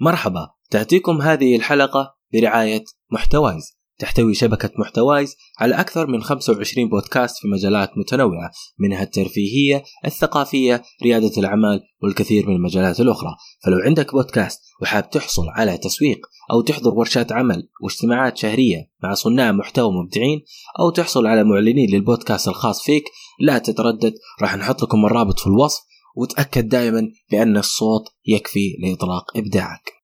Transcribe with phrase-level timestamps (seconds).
[0.00, 3.78] مرحبا تأتيكم هذه الحلقة برعاية محتوايز.
[3.98, 11.32] تحتوي شبكة محتوايز على أكثر من 25 بودكاست في مجالات متنوعة منها الترفيهية، الثقافية، ريادة
[11.38, 13.36] الأعمال والكثير من المجالات الأخرى.
[13.64, 16.18] فلو عندك بودكاست وحاب تحصل على تسويق
[16.50, 20.40] أو تحضر ورشات عمل واجتماعات شهرية مع صناع محتوى مبدعين
[20.80, 23.04] أو تحصل على معلنين للبودكاست الخاص فيك
[23.40, 25.80] لا تتردد راح نحط لكم الرابط في الوصف
[26.14, 29.94] وتأكد دائما بأن الصوت يكفي لإطلاق إبداعك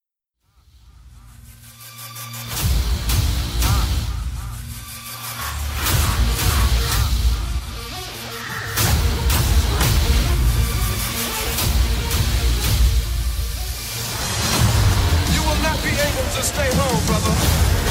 [16.40, 17.36] stay home, brother.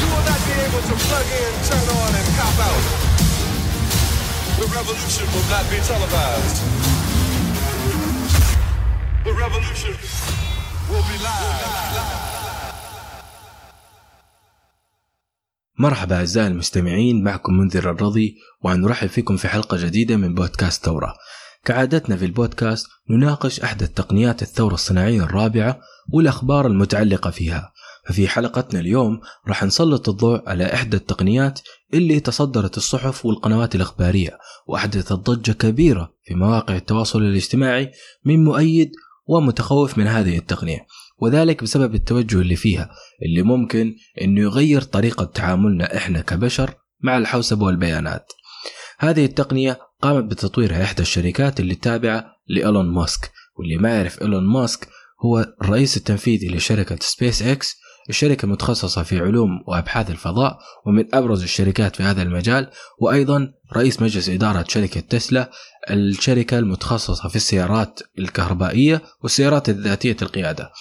[0.02, 2.30] You will not be able to plug in, turn on, and
[2.68, 2.84] out.
[4.60, 6.89] The revolution will not be televised.
[9.26, 9.94] The revolution
[10.90, 11.90] will be live.
[15.80, 21.14] مرحبا أعزائي المستمعين معكم منذر الرضي ونرحب فيكم في حلقة جديدة من بودكاست ثورة
[21.66, 25.80] كعادتنا في البودكاست نناقش أحدث تقنيات الثورة الصناعية الرابعة
[26.14, 27.72] والأخبار المتعلقة فيها
[28.08, 31.60] ففي حلقتنا اليوم راح نسلط الضوء على إحدى التقنيات
[31.94, 37.92] اللي تصدرت الصحف والقنوات الإخبارية وأحدثت ضجة كبيرة في مواقع التواصل الاجتماعي
[38.26, 38.92] من مؤيد
[39.30, 42.90] ومتخوف من هذه التقنية وذلك بسبب التوجه اللي فيها
[43.26, 48.32] اللي ممكن إنه يغير طريقة تعاملنا إحنا كبشر مع الحوسبة والبيانات.
[49.00, 54.88] هذه التقنية قامت بتطويرها إحدى الشركات اللي تابعة لإيلون ماسك واللي ما يعرف إيلون ماسك
[55.26, 61.96] هو الرئيس التنفيذي لشركة سبيس إكس الشركة متخصصة في علوم وأبحاث الفضاء ومن أبرز الشركات
[61.96, 62.70] في هذا المجال
[63.00, 65.52] وأيضا رئيس مجلس إدارة شركة تسلا
[65.90, 70.72] الشركة المتخصصة في السيارات الكهربائية والسيارات الذاتية القيادة.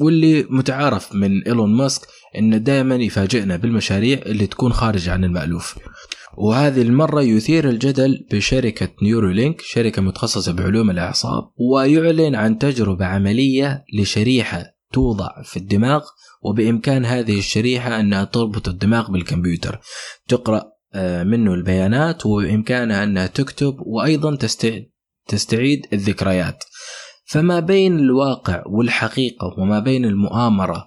[0.00, 2.02] واللي متعارف من إيلون ماسك
[2.38, 5.78] انه دائما يفاجئنا بالمشاريع اللي تكون خارج عن المألوف.
[6.38, 14.64] وهذه المرة يثير الجدل بشركة نيورولينك شركة متخصصة بعلوم الأعصاب ويعلن عن تجربة عملية لشريحة
[14.92, 16.04] توضع في الدماغ
[16.42, 19.80] وبإمكان هذه الشريحة أنها تربط الدماغ بالكمبيوتر.
[20.28, 20.62] تقرأ
[21.24, 24.36] منه البيانات وبإمكانها أنها تكتب وأيضا
[25.28, 26.64] تستعيد الذكريات.
[27.24, 30.84] فما بين الواقع والحقيقة وما بين المؤامرة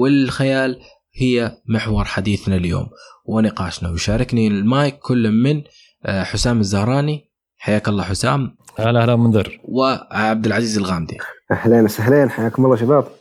[0.00, 0.80] والخيال
[1.14, 2.86] هي محور حديثنا اليوم.
[3.26, 5.62] ونقاشنا ويشاركني المايك كل من
[6.04, 7.30] آه، حسام الزهراني.
[7.56, 8.56] حياك الله حسام.
[8.78, 9.60] هلا هلا منذر.
[9.64, 11.18] وعبد العزيز الغامدي.
[11.52, 13.19] اهلين وسهلين حياكم الله شباب.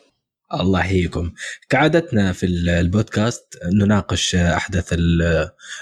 [0.53, 1.31] الله يحييكم.
[1.69, 4.95] كعادتنا في البودكاست نناقش أحدث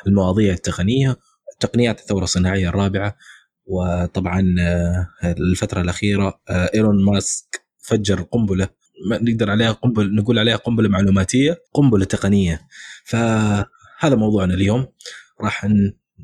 [0.07, 1.17] المواضيع التقنية
[1.59, 3.17] تقنيات الثورة الصناعية الرابعة
[3.65, 8.69] وطبعا آه، الفترة الأخيرة آه، ايرون ماسك فجر قنبلة
[9.11, 12.67] نقدر عليها قنبله نقول عليها قنبلة معلوماتية قنبلة تقنية.
[13.05, 14.87] فهذا موضوعنا اليوم.
[15.41, 15.67] راح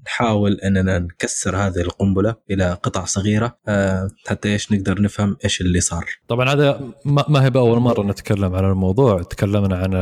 [0.06, 5.82] نحاول أننا نكسر هذه القنبلة إلى قطع صغيرة آه، حتى إيش نقدر نفهم إيش اللي
[5.82, 6.06] صار.
[6.28, 9.94] طبعا هذا ما هي بأول مرة نتكلم عن الموضوع، تكلمنا عن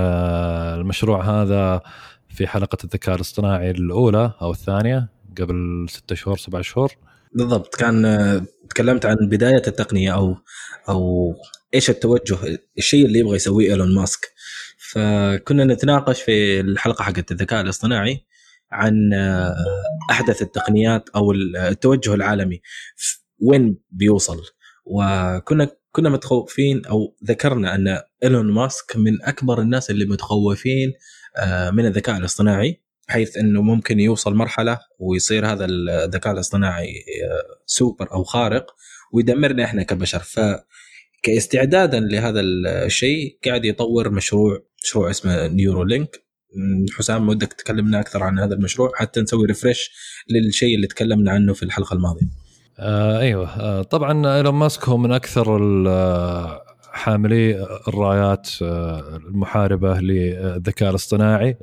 [0.82, 1.82] المشروع هذا
[2.30, 6.92] في حلقة الذكاء الاصطناعي الأولى أو الثانية قبل ستة شهور سبعة شهور.
[7.34, 10.36] بالضبط كان آه، تكلمت عن بداية التقنية أو
[10.90, 11.34] أو
[11.74, 12.38] إيش التوجه
[12.78, 14.32] الشيء اللي يبغى يسويه إيلون ماسك.
[14.92, 18.26] فكنا نتناقش في الحلقة حقت الذكاء الاصطناعي
[18.72, 19.56] عن آه،
[20.12, 22.62] أحدث التقنيات أو التوجه العالمي
[23.40, 24.42] وين بيوصل.
[24.86, 30.94] وكنا كنا متخوفين أو ذكرنا أن إيلون ماسك من أكبر الناس اللي متخوفين
[31.38, 38.14] آه، من الذكاء الاصطناعي حيث أنه ممكن يوصل مرحلة ويصير هذا الذكاء الاصطناعي آه، سوبر
[38.14, 38.76] أو خارق
[39.14, 40.20] ويدمرنا إحنا كبشر.
[40.20, 40.40] ف
[41.24, 46.31] كاستعدادا لهذا الشيء قاعد يطور مشروع مشروع اسمه Neuralink
[46.98, 49.92] حسام ودك تكلمنا أكثر عن هذا المشروع حتى نسوي refresh
[50.30, 52.28] للشيء اللي تكلمنا عنه في الحلقة الماضية.
[52.80, 53.50] آه أيوه.
[53.50, 56.62] آه طبعا إيلون ماسك هو من أكثر آه،
[56.92, 61.58] حاملي الرايات آه، المحاربة للذكاء الاصطناعي.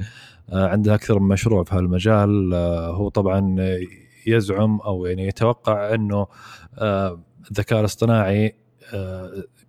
[0.52, 2.54] آه، عنده أكثر من مشروع في هالمجال.
[2.94, 3.56] هو طبعا
[4.26, 6.26] يزعم أو يعني يتوقع إنه
[7.50, 8.54] الذكاء الاصطناعي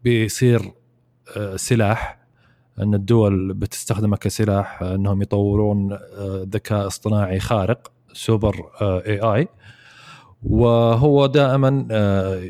[0.04, 0.62] بيصير
[1.56, 2.19] سلاح
[2.80, 9.48] أن الدول بتستخدمه كسلاح إنهم يطورون آه، ذكاء اصطناعي خارق سوبر اي اي
[10.44, 12.44] وهو دائما آه،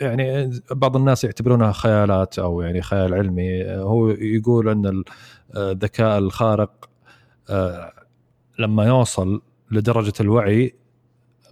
[0.00, 3.64] يعني بعض الناس يعتبرونها خيالات أو يعني خيال علمي.
[3.64, 5.04] هو يقول أن
[5.56, 6.88] الذكاء الخارق
[7.50, 7.92] آه،
[8.58, 10.74] لما يوصل لدرجة الوعي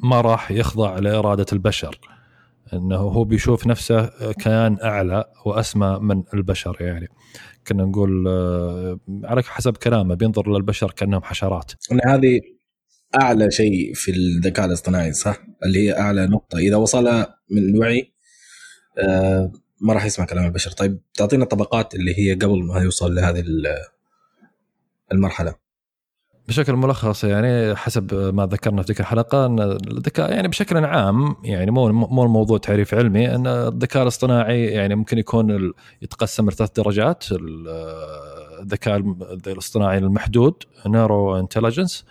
[0.01, 1.99] ما راح يخضع لإرادة البشر.
[2.73, 7.09] إنه هو بيشوف نفسه كيان أعلى وأسمى من البشر يعني.
[7.67, 11.73] كنا نقول آه، على حسب كلامه بينظر للبشر كأنهم حشرات.
[11.93, 12.41] ان هذه
[13.23, 16.59] أعلى شيء في الذكاء الاصطناعي صح؟ اللي هي أعلى نقطة.
[16.59, 17.05] إذا وصل
[17.51, 18.13] من الوعي
[18.99, 20.71] آه، ما راح يسمع كلام البشر.
[20.71, 23.45] طيب تعطينا طبقات اللي هي قبل ما يوصل لهذه
[25.13, 25.55] المرحلة.
[26.49, 31.71] بشكل ملخص يعني حسب ما ذكرنا في ذيك الحلقة أن الذكاء يعني بشكل عام يعني
[31.71, 35.73] مو مو الموضوع تعريف علمي أن الذكاء الاصطناعي يعني ممكن يكون
[36.03, 37.25] يتقسم لثلاث درجات
[38.61, 38.97] الذكاء
[39.47, 40.55] الاصطناعي المحدود
[40.87, 42.05] narrow intelligence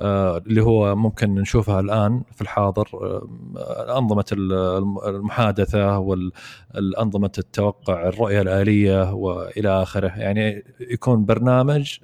[0.00, 4.24] اللي هو ممكن نشوفها الآن في الحاضر آه، أنظمة
[5.06, 10.12] المحادثة والانظمه التوقع الرؤية الآلية وإلى آخره.
[10.16, 11.98] يعني يكون برنامج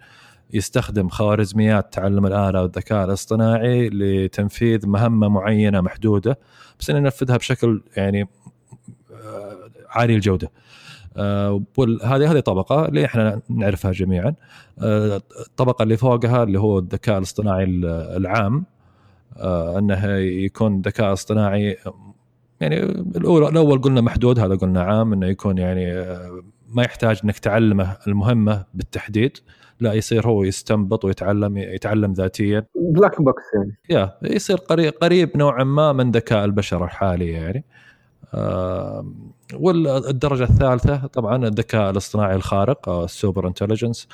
[0.54, 6.38] يستخدم خوارزميات تعلم الآلة والذكاء الاصطناعي لتنفيذ مهمة معينة محدودة
[6.80, 8.28] بس إنه ينفذها بشكل يعني
[9.12, 10.50] آه، عالي الجودة.
[11.16, 11.62] آه،
[12.04, 14.34] هذه هذه طبقة اللي إحنا نعرفها جميعا.
[14.78, 17.64] آه، الطبقة اللي فوقها اللي هو الذكاء الاصطناعي
[18.16, 18.64] العام
[19.78, 21.76] إنه يكون ذكاء اصطناعي
[22.60, 25.92] يعني الأول الأول قلنا محدود هذا قلنا عام إنه يكون يعني
[26.68, 29.38] ما يحتاج إنك تعلمه المهمة بالتحديد
[29.80, 32.66] لا يصير هو يستنبط ويتعلم يتعلم ذاتيا.
[32.74, 33.78] black box يعني.
[33.90, 37.64] yeah يصير قريب قريب نوعا ما من ذكاء البشر الحالي يعني.
[38.34, 39.14] آه
[39.54, 44.08] والدرجة الثالثة طبعا الذكاء الاصطناعي الخارق أو ال super intelligence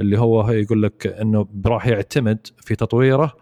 [0.00, 3.32] اللي هو يقول لك إنه راح يعتمد في تطويره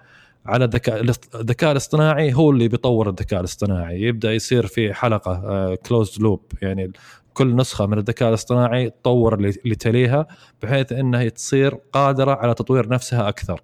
[0.47, 1.01] على الذكاء
[1.35, 4.03] الذكاء الاصطناعي هو اللي بيطور الذكاء الاصطناعي.
[4.03, 6.93] يبدأ يصير في حلقة closed loop يعني.
[7.37, 10.27] كل نسخة من الذكاء الاصطناعي تطور اللي تليها
[10.63, 13.63] بحيث إنها تصير قادرة على تطوير نفسها أكثر.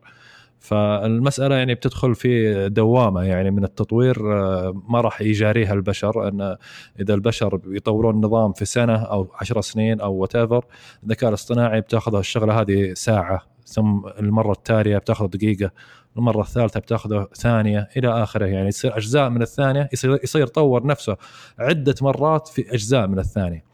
[0.58, 6.56] فالمسألة يعني بتدخل في دوامة يعني من التطوير آه، ما راح يجاريها البشر إن
[7.00, 12.60] إذا البشر يطورون نظام في سنة أو عشر سنين أو وات الذكاء الاصطناعي بتاخذ الشغله
[12.60, 15.70] هذه ساعة ثم المرة التالية بتاخذ دقيقة.
[16.16, 21.16] المرة الثالثة بتاخذه ثانية إلى آخره يعني يصير أجزاء من الثانية يصير يصير يطور نفسه
[21.58, 23.64] عدة مرات في أجزاء من الثانية.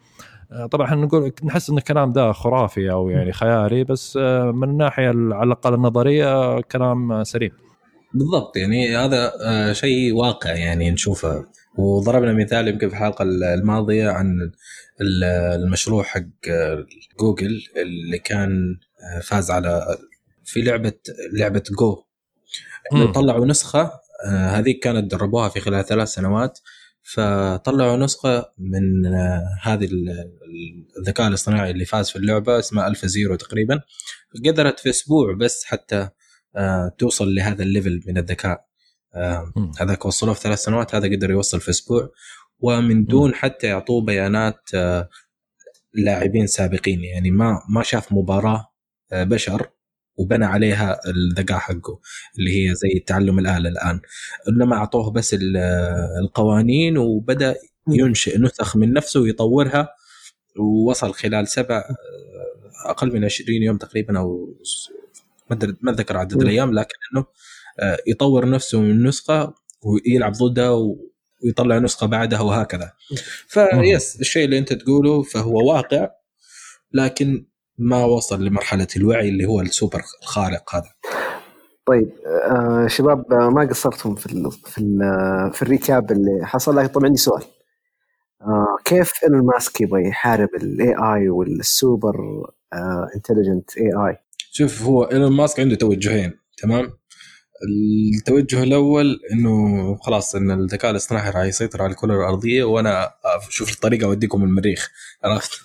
[0.52, 4.69] آه، طبعا إحنا نقول نحس إن الكلام ده خرافي أو يعني خيالي بس آه، من
[4.69, 7.50] الناحية على الأقل النظرية كلام سليم.
[8.14, 11.44] بالضبط يعني هذا آه، شيء واقع يعني نشوفه.
[11.79, 14.50] وضربنا مثال يمكن في الحلقة الماضية عن
[15.00, 16.23] المشروع حق
[17.20, 18.79] جوجل اللي كان
[19.23, 19.96] فاز على
[20.44, 20.93] في لعبة
[21.32, 22.02] لعبة جو.
[23.15, 23.93] طلعوا نسخة
[24.27, 26.59] آه هذيك كانت دربوها في خلال ثلاث سنوات.
[27.03, 29.89] فطلعوا نسخة من آه هذه
[30.99, 33.81] الذكاء الاصطناعي اللي فاز في اللعبة اسمها AlphaZero تقريبا.
[34.47, 36.09] قدرت في أسبوع بس حتى
[36.56, 38.69] آه توصل لهذا ال level من الذكاء.
[39.81, 42.11] هذاك وصلوه في ثلاث سنوات هذا قدر يوصل في أسبوع.
[42.59, 44.71] ومن دون حتى يعطوه بيانات
[45.94, 47.05] لاعبين سابقين.
[47.05, 48.73] يعني ما ما شاف مباراة
[49.12, 49.71] بشر.
[50.19, 52.00] وبنى عليها الذكاء حقه
[52.38, 54.00] اللي هي زي تعلم الآلة الآن.
[54.49, 55.37] إنما أعطوه بس
[56.23, 57.56] القوانين وبدأ
[57.88, 59.88] ينشئ نسخ من نفسه ويطورها
[60.59, 61.85] ووصل خلال سبع
[62.87, 64.55] أقل من 20 يوم تقريبا أو
[65.50, 67.26] ما أتذكر عدد الأيام لكن إنه
[67.81, 70.70] آه، يطور نفسه من نسخه ويلعب ضدها
[71.44, 72.93] ويطلع نسخة بعدها وهكذا.
[73.47, 76.11] فنفس الشيء اللي أنت تقوله فهو واقع
[76.93, 77.47] لكن
[77.79, 80.93] ما وصل لمرحلة الوعي اللي هو السوبر الخارق هذا.
[81.87, 85.01] طيب آه شباب آه، ما قصرتم في ال في ال
[85.55, 87.43] في ال recap اللي حصل؟ لكن طبعا عندي سؤال.
[88.43, 92.17] آه كيف إيلون ماسك يبغى يحارب ال AI وال super
[93.17, 94.17] intelligent AI
[94.51, 96.32] شوف هو إيلون ماسك عنده توجهين
[96.63, 96.97] تمام؟
[98.17, 103.10] التوجه الأول إنه خلاص إن الذكاء الاصطناعي راح يسيطر على الكرة الأرضية وأنا
[103.48, 104.91] أشوف الطريقة أوديكم المريخ.
[105.24, 105.60] عرفت؟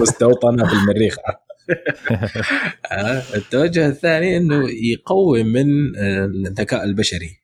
[0.00, 1.16] مستوطنة في المريخ
[2.92, 7.40] آه، التوجه الثاني إنه يقوي من الذكاء البشري.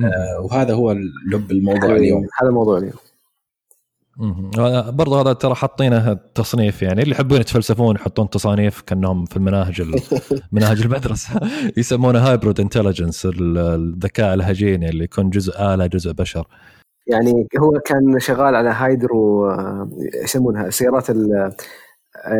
[0.00, 0.92] آه، وهذا هو
[1.32, 2.26] لب الموضوع اليوم.
[2.40, 3.05] هذا الموضوع اليوم.
[4.90, 9.82] برضه هذا ترى حاطينه التصنيف يعني اللي يحبون يتفلسفون يحطون تصانيف كأنهم في المناهج
[10.52, 11.40] مناهج المدرسة.
[11.76, 16.46] يسمونه hybrid intelligence الذكاء الهجيني اللي يكون جزء آلة جزء بشر.
[17.06, 19.50] يعني هو كان شغال على هايدرو
[20.24, 21.10] يسمونها سيارات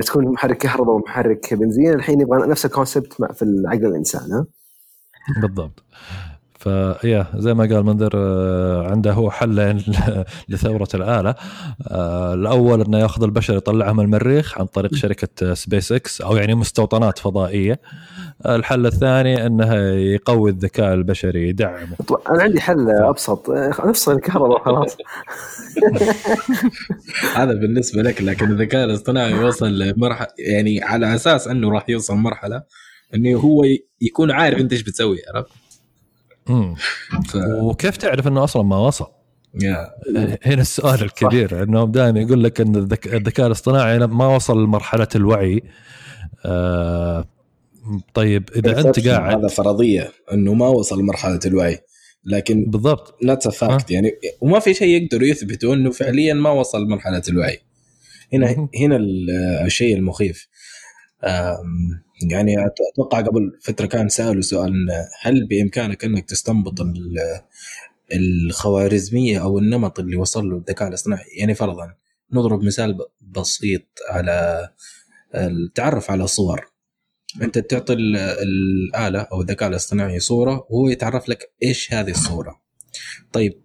[0.06, 1.94] تكون محرك كهرباء ومحرك بنزين.
[1.94, 4.46] الحين يبغى نفس ال concept في عقل الإنسان ها؟
[5.40, 5.84] بالضبط.
[6.66, 9.82] ف yeah زي ما قال منذر آه، عنده هو حلين
[10.48, 11.34] لثورة الآلة.
[11.88, 17.18] آه، الأول إنه يأخذ البشر يطلعها المريخ عن طريق شركة سبيس إكس أو يعني مستوطنات
[17.18, 17.80] فضائية.
[18.46, 21.96] الحل الثاني إنه يقوي الذكاء البشري يدعمه.
[22.30, 23.50] أنا عندي حل أبسط.
[23.84, 24.96] نفصل الكهرباء خلاص.
[27.36, 32.62] هذا بالنسبة لك لكن الذكاء الاصطناعي وصل لمرحلة يعني على أساس إنه راح يوصل مرحلة
[33.14, 33.64] إنه هو
[34.00, 35.50] يكون عارف أنت إيش بتسوي عرفت؟
[36.46, 37.36] ف...
[37.60, 39.06] وكيف تعرف إنه أصلا ما وصل؟
[39.56, 40.16] yeah.
[40.42, 45.62] هنا السؤال الكبير إنه دائما يقول لك إن الذكاء الاصطناعي ما وصل لمرحلة الوعي.
[46.44, 47.24] آه
[48.14, 51.78] طيب إذا أنت قاعد هذا فرضية إنه ما وصل لمرحلة الوعي
[52.24, 53.18] لكن بالضبط.
[53.22, 57.58] ناتس فاكت يعني وما في شيء يقدروا يثبتوا إنه فعليا ما وصل لمرحلة الوعي.
[58.32, 58.96] هنا هنا
[59.66, 60.48] الشيء المخيف.
[62.30, 62.56] يعني
[62.94, 64.72] أتوقع قبل فترة كان سألوا سؤال
[65.22, 66.74] هل بإمكانك إنك تستنبط
[68.12, 71.94] الخوارزمية أو النمط اللي وصل له الذكاء الاصطناعي؟ يعني فرضا
[72.32, 74.68] نضرب مثال بسيط على
[75.34, 76.66] التعرف على الصور
[77.42, 82.60] أنت تعطي الآلة أو الذكاء الاصطناعي صورة وهو يتعرف لك إيش هذه الصورة.
[83.32, 83.60] طيب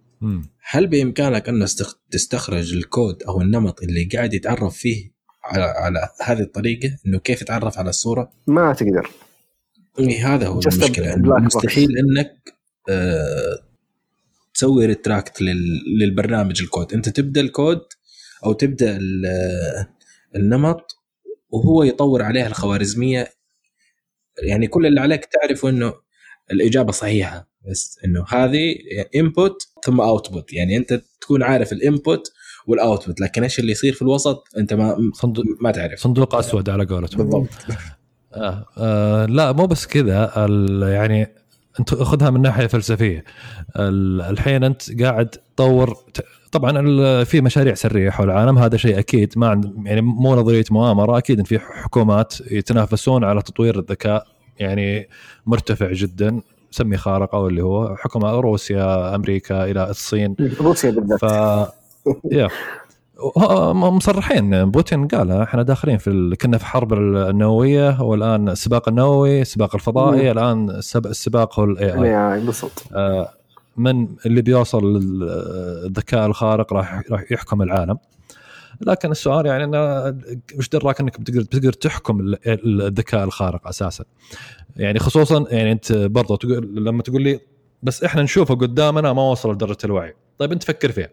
[0.70, 1.66] هل بإمكانك إن
[2.10, 5.11] تستخرج الكود أو النمط اللي قاعد يتعرف فيه
[5.44, 9.10] على على هذه الطريقة إنه كيف يتعرف على الصورة؟ ما تقدر.
[9.98, 11.16] إيه هذا هو المشكلة.
[11.16, 12.54] مستحيل إنك
[12.88, 13.58] آه
[14.54, 15.42] تسوي retract
[16.00, 16.92] للبرنامج الكود.
[16.92, 17.82] أنت تبدأ الكود
[18.44, 18.98] أو تبدأ
[20.36, 20.96] النمط
[21.50, 23.28] وهو يطور عليها الخوارزمية.
[24.42, 25.94] يعني كل اللي عليك تعرف إنه
[26.50, 27.52] الإجابة صحيحة.
[27.70, 28.74] بس إنه هذه
[29.16, 32.32] input ثم output يعني أنت تكون عارف ال input
[32.66, 36.00] والاوتبوت لكن إيش اللي يصير في الوسط؟ أنت ما صندوق ما تعرف.
[36.00, 37.22] صندوق أسود على قولتهم.
[37.22, 37.48] بالضبط.
[38.34, 40.32] آه آه لا مو بس كذا.
[40.92, 41.28] يعني
[41.80, 43.24] أنت خذها من ناحية فلسفية.
[43.76, 45.96] الحين أنت قاعد تطور
[46.52, 48.58] طبعا في مشاريع سرية حول العالم.
[48.58, 49.32] هذا شيء أكيد.
[49.36, 51.18] ما عند يعني مو نظرية مؤامرة.
[51.18, 54.26] أكيد إن في حكومات يتنافسون على تطوير الذكاء.
[54.58, 55.08] يعني
[55.46, 56.40] مرتفع جدا.
[56.70, 60.36] سمي خارقه واللي هو حكومة روسيا أمريكا إلى الصين.
[60.60, 61.20] روسيا بالذات.
[61.20, 61.24] ف
[62.32, 62.48] yeah.
[63.72, 64.70] مصرحين.
[64.70, 66.36] بوتين قال إحنا داخلين في ال...
[66.36, 72.84] كنا في حرب النووية والآن السباق النووي السباق الفضائي الآن السباق هو ال AI بالضبط.
[72.92, 73.28] آه
[73.76, 77.98] من اللي بيوصل للذكاء الخارق راح راح يحكم العالم.
[78.80, 80.04] لكن السؤال يعني إنه
[80.58, 84.04] وش دراك إنك بتقدر بتقدر تحكم الذكاء الخارق أساسا؟
[84.76, 87.40] يعني خصوصا يعني أنت برضه تقول لما تقول لي
[87.82, 90.14] بس إحنا نشوفه قدامنا ما وصل لدرجة الوعي.
[90.38, 91.08] طيب أنت فكر فيها.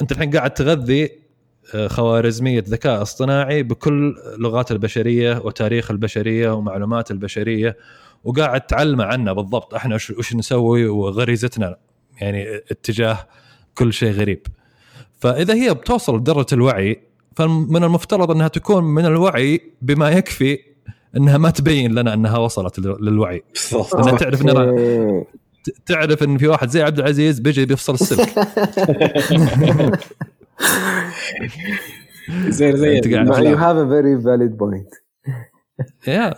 [0.00, 1.10] انت الحين قاعد تغذي
[1.74, 7.76] آه، خوارزمية ذكاء اصطناعي بكل لغات البشرية وتاريخ البشرية ومعلومات البشرية
[8.24, 9.74] وقاعد تعلمه عنا بالضبط.
[9.74, 11.76] إحنا وش نسوي؟ وغريزتنا
[12.20, 13.18] يعني اتجاه
[13.74, 14.46] كل شيء غريب.
[15.20, 17.02] فإذا هي بتوصل لدرجة الوعي
[17.36, 20.58] فمن المفترض أنها تكون من الوعي بما يكفي
[21.16, 23.42] أنها ما تبين لنا أنها وصلت للوعي.
[23.94, 24.74] إنها تعرف اننا
[25.86, 28.28] تعرف إن في واحد زي عبد العزيز بيجي بيفصل السلك.
[32.48, 34.94] زي زي يو هاف ا فيري فاليد بوينت
[36.06, 36.34] يا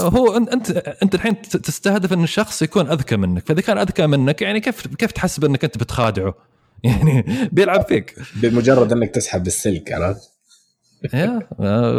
[0.00, 0.70] هو أنت
[1.02, 3.46] أنت الحين تستهدف إن الشخص يكون أذكى منك.
[3.46, 6.34] فإذا كان أذكى منك يعني كيف كيف تحسب إنك أنت بتخادعه؟
[6.84, 8.14] يعني بيلعب فيك.
[8.36, 10.31] بمجرد إنك تسحب السلك عرفت؟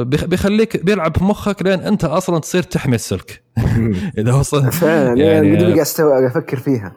[0.04, 3.44] بيخليك بيلعب في مخك لين انت أصلا تصير تحمي السلك.
[4.18, 6.96] إذا وصل فعلا يعني قاعد أستوعب أفكر فيها.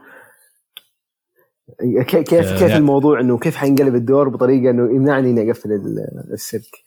[1.80, 5.68] كيف كيف كيف الموضوع إنه كيف حينقلب الدور بطريقة إنه يمنعني إني أقفل
[6.32, 6.86] السلك؟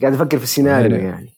[0.00, 1.30] قاعد أفكر في السيناريو يعني, يعني.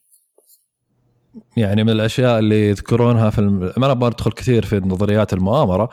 [1.57, 3.73] يعني من الأشياء اللي يذكرونها في الم...
[3.77, 5.89] ما أبغى ادخل كثير في نظريات المؤامرة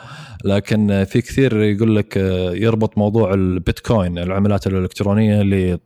[0.45, 2.17] لكن في كثير يقول لك
[2.53, 5.79] يربط موضوع البيتكوين العملات الإلكترونية اللي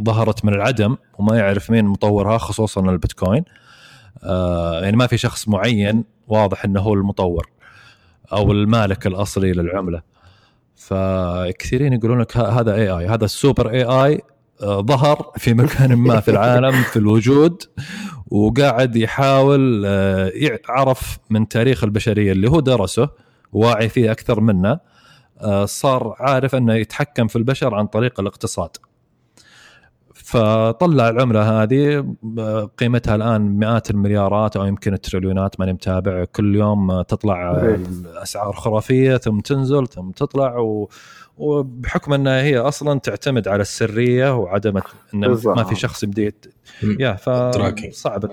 [0.00, 3.44] ظهرت من العدم وما يعرف مين مطورها خصوصا البيتكوين.
[4.24, 7.48] آه يعني ما في شخص معين واضح إنه هو المطور
[8.32, 10.02] أو المالك الأصلي للعملة.
[10.76, 14.20] فكثيرين يقولون لك هذا اي اي هذا السوبر اي اي
[14.64, 17.62] ظهر في مكان ما في العالم في الوجود
[18.30, 23.08] وقاعد يحاول آه، يعرف من تاريخ البشرية اللي هو درسه
[23.52, 24.80] واعي فيه أكثر منا
[25.40, 28.70] آه، صار عارف إنه يتحكم في البشر عن طريق الاقتصاد.
[30.32, 32.14] فطلع العملة هذه
[32.78, 36.24] قيمتها الآن مئات المليارات أو يمكن التريليونات ماني متابع.
[36.24, 40.88] كل يوم تطلع الاسعار خرافية ثم تنزل ثم تطلع و
[41.38, 44.80] وبحكم انها هي أصلا تعتمد على السرية وعدم
[45.14, 46.32] انه ما في شخص يبدا
[47.00, 48.30] يا فصعب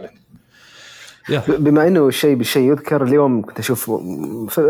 [1.30, 1.44] يا.
[1.48, 3.92] بما إنه الشيء بالشيء يذكر اليوم كنت أشوف
[4.50, 4.62] في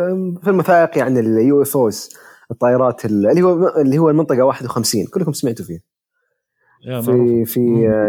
[0.43, 2.09] في الوثائقي عن ال UFOs
[2.51, 5.98] الطائرات اللي هو اللي هو المنطقة 51 كلكم سمعتوا فيه.
[6.83, 7.45] في.
[7.45, 7.59] في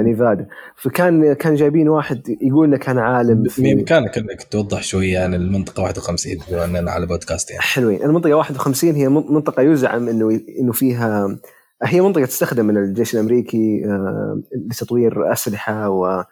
[0.04, 0.46] نيفادا.
[0.76, 5.82] فكان كان جايبين واحد يقول انه كان عالم في بإمكانك إنك توضح شوية عن المنطقة
[5.82, 7.62] 51 بما اننا على بودكاست يعني.
[7.62, 8.02] حلوين.
[8.02, 11.38] المنطقة 51 هي من- منطقة يزعم إنه إنه فيها
[11.82, 16.24] هي منطقة تستخدم من الجيش الأمريكي آه، لتطوير أسلحة و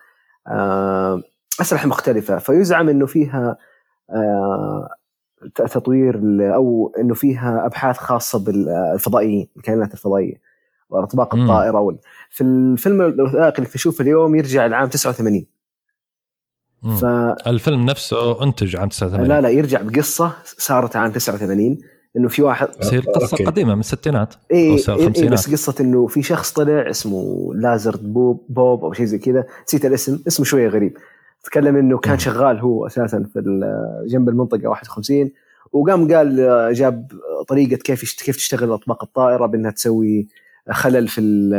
[0.48, 1.22] آه،
[1.60, 2.38] أسلحة مختلفة.
[2.38, 3.56] فيزعم إنه فيها
[4.10, 4.88] آه،
[5.54, 6.20] ت- تطوير
[6.54, 10.47] أو إنه فيها أبحاث خاصة بالفضائيين الكائنات الفضائية.
[10.90, 11.34] واطباق.
[11.34, 11.98] الطائرة وال-
[12.30, 15.46] في الفيلم الوثائقي اللي تشوفه اليوم يرجع لعام 89
[16.82, 16.96] مم.
[16.96, 17.04] ف
[17.46, 21.78] الفيلم نفسه أنتج عام 89 لا لا يرجع بقصة صارت عام 89
[22.16, 23.44] إنه في واحد بس هي القصة أوكي.
[23.44, 25.32] قديمة من الستينات اي أو إيه إيه الخمسينات.
[25.32, 29.84] بس قصة إنه في شخص طلع اسمه لازر بوب بوب أو شيء زي كذا نسيت
[29.84, 30.96] الاسم اسمه شوية غريب
[31.44, 32.18] تكلم إنه كان.
[32.18, 33.40] شغال هو أساسا في
[34.06, 35.30] جنب المنطقة 51
[35.72, 37.12] وقام قال آه، جاب
[37.48, 40.28] طريقة كيف كيف تشتغل أطباق الطائرة بأنها تسوي
[40.70, 41.54] خلل في ال-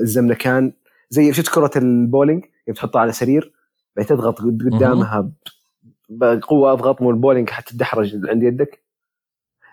[0.00, 0.72] الزمكان.
[1.10, 3.52] زي شفت كرة البولينج؟ اللي بتحطها على سرير
[3.96, 5.30] بعدين تضغط قد- قدامها
[6.08, 8.82] بقوة أضغط مو البولينج حتتدحرج عند يدك.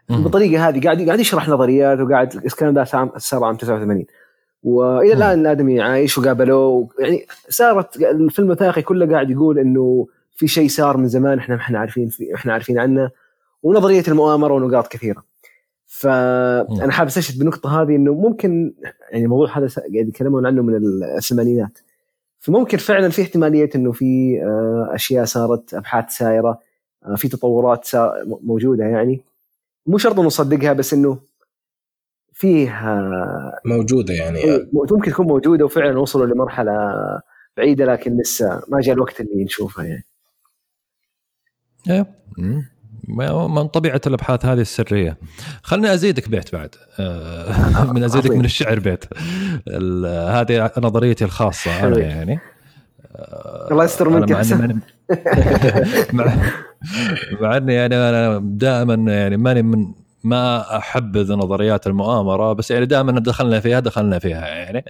[0.09, 2.83] بالطريقة هذه قاعد قاعد يشرح نظريات وقاعد الكلام ده
[3.17, 4.05] صار عام 89
[4.63, 6.89] وإلى الآن الآدمي عايش وقابلوه.
[6.99, 11.61] يعني صارت الفيلم الوثائقي كله قاعد يقول إنه في شيء صار من زمان إحنا ما
[11.61, 13.11] إحنا عارفين في إحنا عارفين عنه.
[13.63, 15.23] ونظرية المؤامرة ونقاط كثيرة.
[15.99, 18.73] فأنا حابب أستشهد بالنقطه هذه إنه ممكن
[19.11, 20.75] يعني الموضوع هذا قاعد يتكلمون عنه من
[21.17, 21.79] الثمانينات.
[22.39, 26.59] فممكن فعلا في احتمالية إنه في آه، أشياء صارت أبحاث سايره
[27.05, 29.21] آه، في تطورات سا- موجودة يعني.
[29.85, 31.19] مو شرط نصدقها بس إنه
[32.33, 33.01] فيها
[33.65, 34.39] موجودة يعني.
[34.73, 36.71] ممكن تكون موجودة وفعلا وصلوا لمرحلة
[37.57, 40.05] بعيدة لكن لسه ما جاء الوقت اللي نشوفها يعني.
[41.89, 42.05] إيه.
[43.07, 45.17] من طبيعة الأبحاث هذه السرية.
[45.63, 46.75] خلني أزيدك بيت بعد.
[46.99, 48.31] آه، من أزيدك.
[48.31, 49.05] من الشعر بيت.
[50.07, 51.99] هذه نظريتي الخاصة أنا.
[51.99, 52.39] يعني.
[53.71, 54.31] الله يستر منك.
[57.41, 59.93] مع إني يعني أنا دائما يعني ماني من
[60.23, 64.85] ما أحبذ نظريات المؤامرة بس يعني دائما دخلنا فيها دخلنا فيها يعني.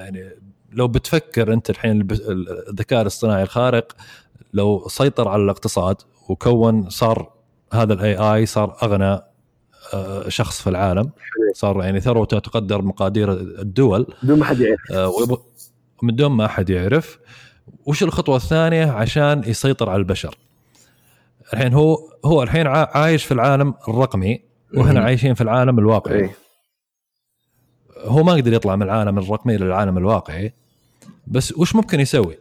[0.00, 0.30] يعني
[0.72, 2.08] لو بتفكر أنت الحين
[2.68, 3.92] الذكاء الاصطناعي الخارق
[4.52, 5.96] لو سيطر على الاقتصاد
[6.32, 7.30] وكون صار
[7.72, 9.20] هذا الاي اي صار أغنى
[9.94, 11.10] آه، شخص في العالم.
[11.54, 14.06] صار يعني ثروته تقدر مقادير الدول.
[14.22, 14.92] بدون ما حد يعرف.
[14.92, 15.38] آه،
[16.02, 17.18] من دون ما احد يعرف.
[17.86, 20.36] وش الخطوة الثانية؟ عشان يسيطر على البشر.
[21.52, 24.40] الحين هو هو الحين عا- عايش في العالم الرقمي
[24.74, 24.98] مم.
[24.98, 26.18] عايشين في العالم الواقعي.
[26.20, 26.36] إيه.
[28.04, 30.52] هو ما يقدر يطلع من العالم الرقمي للعالم الواقعي.
[31.26, 32.38] بس وش ممكن يسوي؟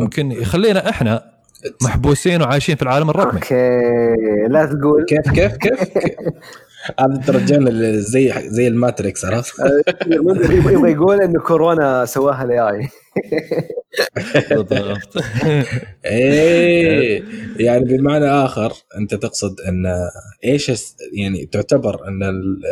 [0.00, 1.37] ممكن يخلينا إحنا
[1.82, 3.32] محبوسين وعايشين في العالم الرقمي.
[3.40, 5.04] أوكي لا تقول.
[5.08, 5.80] كيف كيف كيف؟
[7.00, 9.52] هذا ترجعنا زي زي الماتريكس عرفت؟
[10.06, 12.88] يبغى يبغى يقول انه كورونا سواها الاي اي
[14.50, 15.16] بالضبط.
[16.06, 17.22] إيه
[17.58, 19.86] يعني بمعنى آخر أنت تقصد إن
[20.44, 20.72] إيش
[21.12, 22.62] يعني تعتبر إن ال-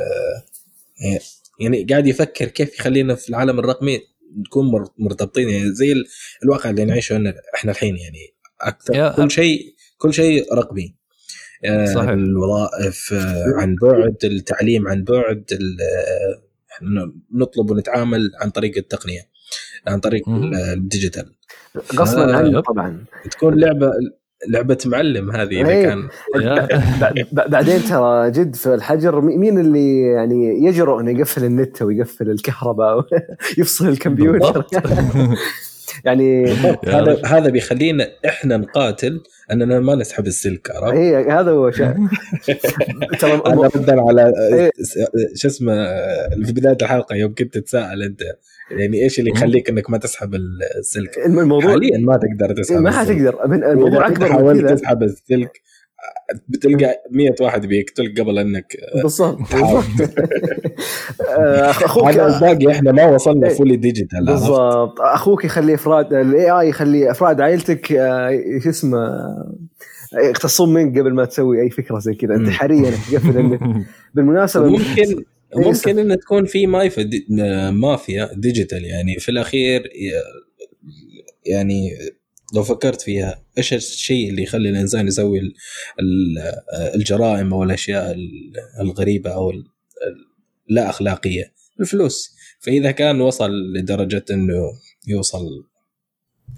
[1.60, 4.00] يعني قاعد يفكر كيف يخلينا في العالم الرقمي
[4.46, 6.06] نكون مر- مرتبطين يعني زي ال-
[6.44, 10.94] الواقع اللي نعيشه إحنا الحين يعني أكثر يا- كل شيء كل شيء رقمي
[11.64, 12.10] آه، صحيح.
[12.10, 19.20] الوظائف آه، عن بعد التعليم عن بعد ال- آه، نطلب ونتعامل عن طريق التقنية
[19.86, 20.28] عن طريق
[20.72, 21.32] ال digital
[21.94, 22.60] غصبا آه، عنه.
[22.60, 23.92] طبعا تكون لعبه
[24.48, 25.86] لعبة معلم هذه إذا إيه.
[25.86, 26.08] كان
[26.42, 26.66] يا-
[27.10, 31.82] ب- ب- بعدين ترى جد في الحجر مي- مين اللي يعني يجرؤ إنه يقفل النت
[31.82, 32.96] ويقفل الكهرباء
[33.58, 34.66] ويفصل الكمبيوتر.
[36.04, 36.44] يعني
[36.86, 37.20] هذا.
[37.26, 39.20] هذا بيخلينا إحنا نقاتل
[39.52, 41.86] أننا ما نسحب السلك عرفت؟ إيه، هذا هو شيء
[43.20, 44.70] ترى الم- ردا على إيه.
[45.34, 45.74] شو اسمه
[46.44, 48.20] في بداية الحلقة يوم كنت تتساءل أنت
[48.70, 50.34] يعني إيش اللي يخليك إنك ما تسحب
[50.78, 53.06] السلك؟ الموضوع حاليا ما تقدر تسحب ما السلك.
[53.16, 55.60] حتقدر الموضوع أكبر من حاولت تسحب السلك
[56.48, 59.84] بتلقى 100 واحد بيقتلك قبل إنك بالضبط تحاول.
[59.98, 60.18] بالضبط
[61.38, 63.54] آه، أخوك الباقي إحنا ما وصلنا إيه.
[63.54, 68.30] fully digital؟ بالضبط أخوك يخلي إفراد ال AI يخلي إفراد عائلتك آه،
[68.62, 69.56] شو اسمه آه،
[70.30, 72.48] يختصون منك قبل ما تسوي أي فكرة زي كذا أنت.
[72.48, 73.58] حريا تقفل
[74.14, 75.16] بالمناسبة ممكن إيه،
[75.56, 76.66] ممكن إن تكون في
[76.98, 77.26] دي
[77.70, 79.82] مافيا digital يعني في الأخير
[81.46, 81.90] يعني
[82.54, 85.54] لو فكرت فيها إيش الشيء اللي يخلي الإنسان يسوي ال-
[86.00, 89.64] ال- الجرائم أو الأشياء ال- الغريبة أو ال-
[90.68, 92.36] لا أخلاقية؟ الفلوس.
[92.60, 94.62] فإذا كان وصل لدرجة إنه
[95.08, 95.44] يوصل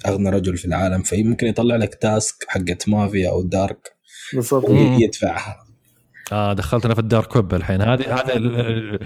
[0.06, 3.92] أغنى رجل في العالم فيمكن يطلع لك task حقت مافيا أو dark.
[4.34, 4.70] بالضبط.
[4.70, 4.96] مم.
[4.96, 5.56] ويدفعها
[6.32, 7.80] آه دخلتنا في ال dark web الحين.
[7.82, 8.98] هذه هذا ال-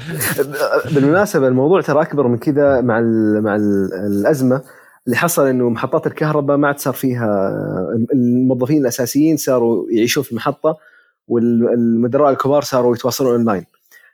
[0.95, 4.63] بالمناسبة الموضوع ترى أكبر من كذا مع ال مع ال الأزمة.
[5.07, 7.51] اللي حصل إنه محطات الكهرباء ما عاد صار فيها
[8.15, 10.79] الموظفين الأساسيين صاروا يعيشون في المحطة
[11.29, 13.65] والمدراء الكبار صاروا يتواصلون أونلاين.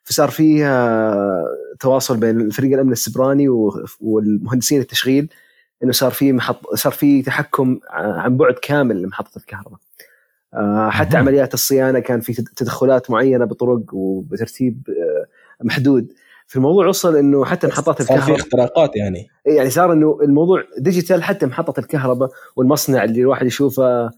[0.04, 1.44] فصار فيها
[1.80, 3.48] تواصل بين فريق الأمن السيبراني
[4.00, 5.28] والمهندسين التشغيل
[5.82, 9.78] إنه صار في محط صار في تحكم عن بعد كامل لمحطة الكهرباء.
[10.54, 11.16] آه، حتى.
[11.16, 15.26] عمليات الصيانة كان في تدخلات معينة بطرق وبترتيب آه،
[15.64, 16.12] محدود.
[16.48, 20.62] في الموضوع وصل إنه حتى محطات صار في الكهرباء اختراقات يعني يعني صار إنه الموضوع
[20.78, 24.10] digital حتى محطة الكهرباء والمصنع اللي الواحد يشوفه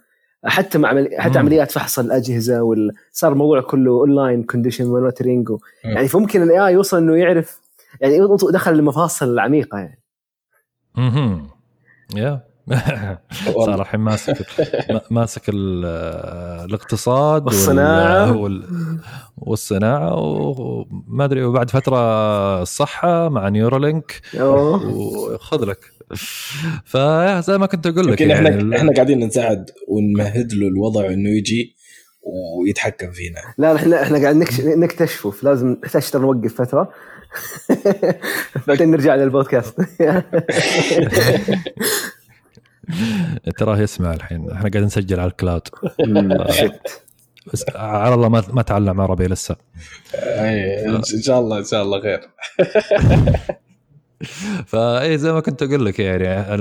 [0.44, 1.08] حتى مع عمل...
[1.18, 1.38] حتى مم.
[1.38, 2.92] عمليات فحص الأجهزة وال...
[3.12, 5.58] صار الموضوع كله online condition monitoring و...
[5.84, 7.60] يعني فممكن ال AI يوصل إنه يعرف
[8.00, 8.18] يعني
[8.52, 10.00] دخل المفاصل العميقة يعني
[10.96, 11.50] مهم.
[12.16, 12.49] يا.
[13.54, 14.37] صار الحين ماسك
[14.90, 15.85] ما- ماسك ال-
[16.64, 18.37] الاقتصاد وال- والصناعة.
[18.37, 18.98] وال-
[19.38, 21.96] والصناعة وما أدري وبعد فترة
[22.62, 24.20] الصحة مع نيورولينك.
[24.40, 25.78] وخذ لك
[26.85, 31.76] فزي ما كنت أقول لك يعني إحنا إحنا قاعدين نساعد ونمهد له الوضع إنه يجي
[32.62, 34.37] ويتحكم فينا لا إحنا إحنا قاعد.
[34.64, 36.90] نكتشفه لازم نحتاج نوقف فترة
[38.68, 39.76] بعدين نرجع للبودكاست
[43.58, 44.50] تراه يسمع الحين.
[44.50, 45.68] إحنا قاعدين نسجل على ال cloud.
[47.52, 49.56] بس على الله ما ما تعلم عربي لسه.
[50.14, 52.20] أي، إن شاء الله إن شاء الله خير.
[54.66, 56.54] فاي زي ما كنت أقول لك يعني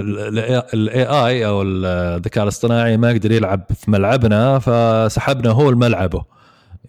[0.73, 6.25] ال AI أو الذكاء الاصطناعي ما يقدر يلعب في ملعبنا فسحبنا هو لملعبه.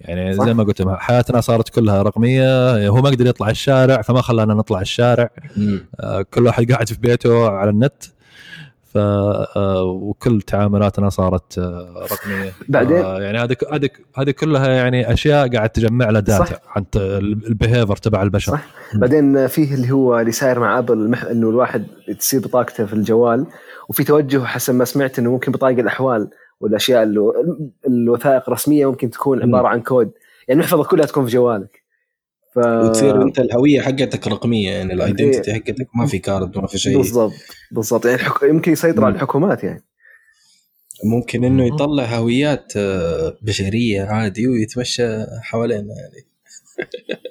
[0.00, 0.44] يعني صح.
[0.44, 4.80] زي ما قلت حياتنا صارت كلها رقمية هو ما يقدر يطلع الشارع فما خلانا نطلع
[4.80, 5.30] الشارع.
[5.56, 5.88] مم.
[6.00, 8.04] آه، كل واحد قاعد في بيته على النت.
[8.90, 12.52] ف آه، وكل تعاملاتنا صارت آه، رقمية.
[12.68, 16.60] بعدين- آه، يعني هذه هذه هذه كلها يعني أشياء قاعد تجمع لها data صح.
[16.76, 18.52] عن ال behavior تبع البشر.
[18.52, 18.66] صح.
[18.94, 21.24] بعدين فيه اللي هو اللي صاير مع أبل المح...
[21.24, 21.86] إنه الواحد
[22.18, 23.46] تصير بطاقته في الجوال
[23.88, 27.32] وفي توجه حسب ما سمعت إنه ممكن بطايق الأحوال والأشياء اللي
[27.86, 30.10] الوثائق الرسمية ممكن تكون عبارة عن كود
[30.48, 31.82] يعني المحفظه كلها تكون في جوالك.
[32.54, 32.58] ف...
[32.58, 36.96] وتصير انت الهوية حقتك رقمية يعني ال identity حقتك ما في card ما في شيء
[36.96, 37.32] بالضبط
[37.70, 38.42] بالضبط يعني الحك...
[38.42, 39.84] يمكن يسيطر على الحكومات يعني
[41.04, 41.66] ممكن إنه.
[41.66, 46.26] يطلع هويات آه، بشرية عادي ويتمشى حوالينا يعني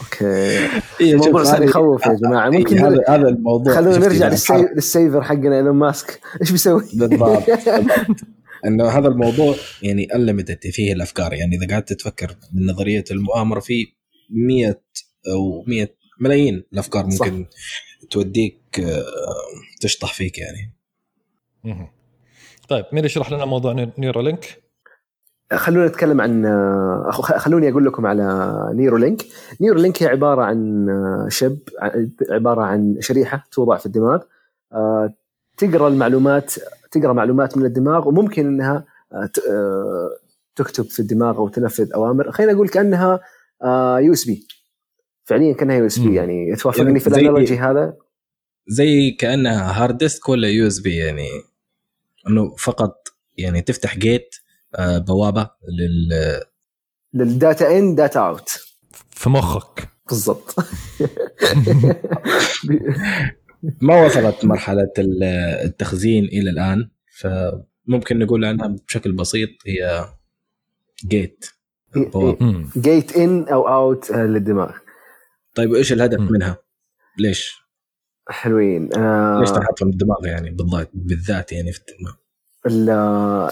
[0.00, 0.24] أوكي
[1.00, 4.28] إيه، الموضوع صار يخوف يا جماعة إيه، ممكن هذا هذا الموضوع خلونا نرجع.
[4.74, 7.42] لل cipher حقنا إيلون ماسك إيش بيسوي؟ بالضبط.
[8.66, 13.86] إنه هذا الموضوع يعني unlimited فيه الأفكار يعني إذا قعدت تفكر من نظرية المؤامرة في
[14.30, 14.80] 100
[15.32, 15.88] أو 100
[16.20, 17.26] ملايين الأفكار صح.
[17.26, 17.46] ممكن
[18.10, 19.04] توديك آه،
[19.80, 20.72] تشطح فيك يعني
[21.64, 21.88] مهم.
[22.68, 24.62] طيب مين يشرح لنا موضوع ني- Neuralink؟
[25.52, 26.44] خلونا نتكلم عن
[27.12, 29.22] أخ- خلوني أقول لكم على Neuralink
[29.60, 30.86] Neuralink هي عبارة عن
[31.30, 31.58] شب
[32.30, 34.22] عبارة عن شريحة توضع في الدماغ
[34.72, 35.14] آه،
[35.56, 36.54] تقرأ المعلومات
[37.00, 40.10] تقرأ معلومات من الدماغ وممكن إنها آه، آه،
[40.56, 42.32] تكتب في الدماغ أو تنفذ أوامر.
[42.32, 43.20] خلينا نقول كأنها
[43.98, 44.46] USB
[45.24, 46.14] فعليا كأنها USB.
[46.14, 47.96] يعني توافقني يعني في ال analogy هذا؟
[48.68, 51.28] زي كأنها hard disk ولا USB يعني؟
[52.28, 54.34] إنه فقط يعني تفتح gate
[54.74, 56.40] آه، بوابة لل
[57.14, 58.48] لل data in data out
[59.10, 59.88] في مخك.
[60.08, 60.54] بالضبط.
[63.80, 65.22] ما وصلت مرحلة ال-
[65.64, 70.04] التخزين إلى الآن فممكن نقول عنها بشكل بسيط هي
[71.08, 71.46] جيت.
[72.78, 74.70] جيت ان أو اوت للدماغ
[75.54, 76.20] طيب وإيش الهدف.
[76.20, 76.58] منها؟
[77.18, 77.66] ليش؟
[78.28, 82.14] حلوين آه ليش تنحط في الدماغ يعني بالذات بالذات يعني في الدماغ؟
[82.66, 82.90] ال-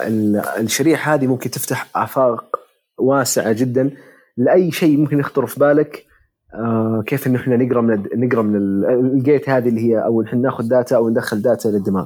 [0.09, 2.57] ال- الشريحة هذه ممكن تفتح آفاق
[2.99, 3.91] واسعة جدا
[4.37, 6.07] لأي شيء ممكن يخطر في بالك
[6.55, 8.85] آه كيف إنه إحنا نقرأ من نقرأ من ال-
[9.17, 12.05] ال gate هذه اللي هي أو إحنا ناخذ data أو ندخل data للدماغ.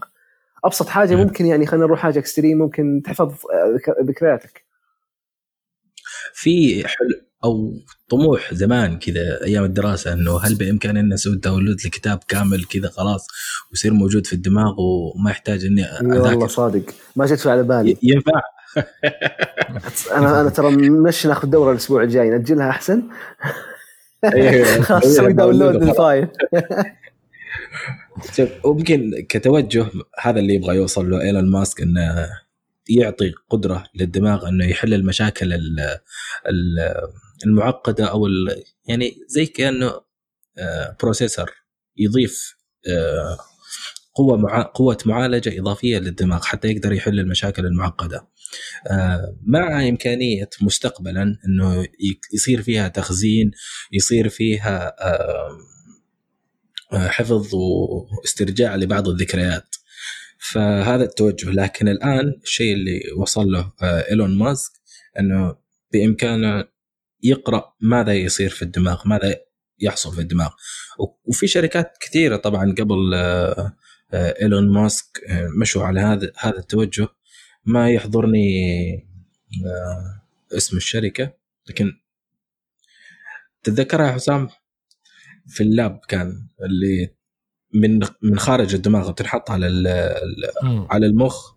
[0.65, 1.21] أبسط حاجة مم.
[1.23, 4.65] ممكن يعني خلينا نروح حاجة extreme ممكن تحفظ آه، ذك- ذكرياتك.
[6.35, 7.73] في حلم أو
[8.09, 13.27] طموح زمان كذا أيام الدراسة إنه هل بامكاني إني أسوي download لكتاب كامل كذا خلاص
[13.71, 16.83] ويصير موجود في الدماغ وما يحتاج إني إي والله أذاكر؟ صادق.
[17.17, 17.97] ما جت على بالي.
[18.03, 18.41] ينفع؟
[20.17, 23.03] أنا أنا ترى مش ناخذ دورة الأسبوع الجاي نأجلها أحسن.
[24.83, 26.29] خلاص سوي download لل file
[28.37, 29.87] شوف ممكن كتوجه
[30.21, 32.29] هذا اللي يبغى يوصل له إيلون ماسك إنه
[32.89, 35.99] يعطي قدرة للدماغ إنه يحل المشاكل ال-
[36.49, 37.09] ال-
[37.47, 38.27] المعقدة أو
[38.89, 40.01] يعني زي كأنه
[41.03, 41.51] processor
[41.97, 42.57] يضيف
[44.19, 44.63] آه، قوة مع...
[44.63, 48.29] قوة معالجة إضافية للدماغ حتى يقدر يحل المشاكل المعقدة.
[48.91, 51.87] آه، مع إمكانية مستقبلا إنه
[52.35, 53.51] يصير فيها تخزين
[53.93, 54.95] يصير فيها
[56.93, 59.77] آه، حفظ واسترجاع لبعض الذكريات.
[60.53, 61.51] فهذا التوجه.
[61.51, 64.73] لكن الآن الشيء اللي وصل له إيلون ماسك
[65.19, 65.57] إنه
[65.93, 66.65] بإمكانه
[67.23, 69.37] يقرأ ماذا يصير في الدماغ ماذا
[69.81, 70.51] يحصل في الدماغ.
[71.25, 73.77] وفي شركات كثيرة طبعا قبل آه، آه،
[74.15, 77.09] إيلون ماسك آه، مشوا على هذا هذا التوجه.
[77.65, 78.49] ما يحضرني
[80.53, 81.33] اسم الشركة
[81.69, 81.93] لكن
[83.63, 84.49] تتذكرها حسام؟
[85.47, 87.15] في ال lab كان اللي
[87.75, 89.67] من من خارج الدماغ بتنحط على
[90.91, 91.53] على المخ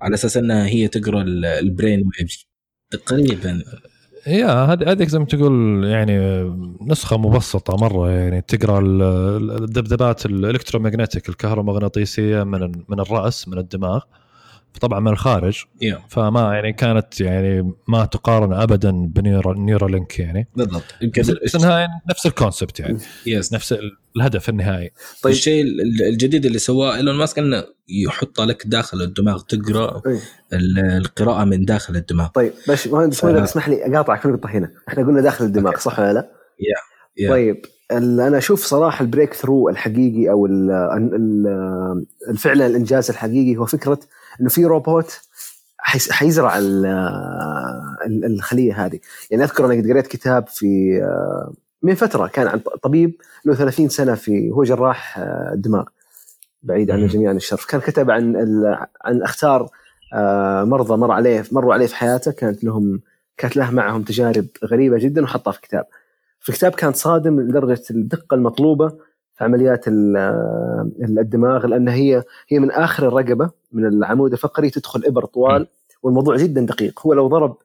[0.00, 1.22] على أساس إنها هي تقرأ
[1.60, 2.46] ال brain waves
[2.90, 3.62] تقريبا.
[4.26, 6.18] يا هذه هذيك زي ما تقول يعني
[6.80, 14.00] نسخة مبسطة مرة يعني تقرأ الذبذبات ال electromagnetic الكهرومغناطيسية من من الرأس من الدماغ.
[14.78, 15.96] طبعا من الخارج yeah.
[16.08, 22.26] فما يعني كانت يعني ما تقارن ابدا ب Neuralink يعني بالضبط يمكن بس إنها نفس
[22.26, 23.74] ال concept يعني yes نفس
[24.16, 24.90] الهدف النهائي
[25.22, 25.64] طيب الشيء
[26.08, 30.18] الجديد اللي سواه إيلون ماسك إنه يحط لك داخل الدماغ تقرأ طيب.
[30.52, 33.24] القراءة من داخل الدماغ طيب بس مهندس ف...
[33.24, 37.24] اسمح لي أقاطعك في نقطة هنا إحنا قلنا داخل الدماغ صح ولا لا؟ yeah.
[37.24, 37.30] yeah.
[37.30, 37.62] طيب
[37.92, 40.46] أنا أشوف صراحة ال breakthrough الحقيقي أو
[42.36, 44.00] فعلا الإنجاز الحقيقي هو فكرة
[44.40, 45.20] إنه في روبوت
[46.10, 46.58] حيزرع
[48.06, 49.00] الخلية هذه.
[49.30, 51.00] يعني أذكر أنا قد قريت كتاب في
[51.82, 55.20] من فترة كان عن طبيب له 30 سنة في هو جراح
[55.54, 55.84] دماغ
[56.62, 57.66] بعيد عن الجميع عن الشر.
[57.68, 58.36] كان كتب عن
[59.04, 59.68] عن أختار
[60.64, 62.30] مرضى مر عليه مروا عليه في حياته.
[62.32, 63.00] كانت لهم
[63.36, 65.84] كانت له معهم تجارب غريبة جدا وحطها في كتاب.
[66.40, 69.05] في الكتاب كان صادم لدرجة الدقة المطلوبة
[69.36, 69.84] في عمليات
[71.18, 75.66] الدماغ لأن هي هي من آخر الرقبة من العمود الفقري تدخل إبر طوال
[76.02, 77.56] والموضوع جدا دقيق هو لو ضرب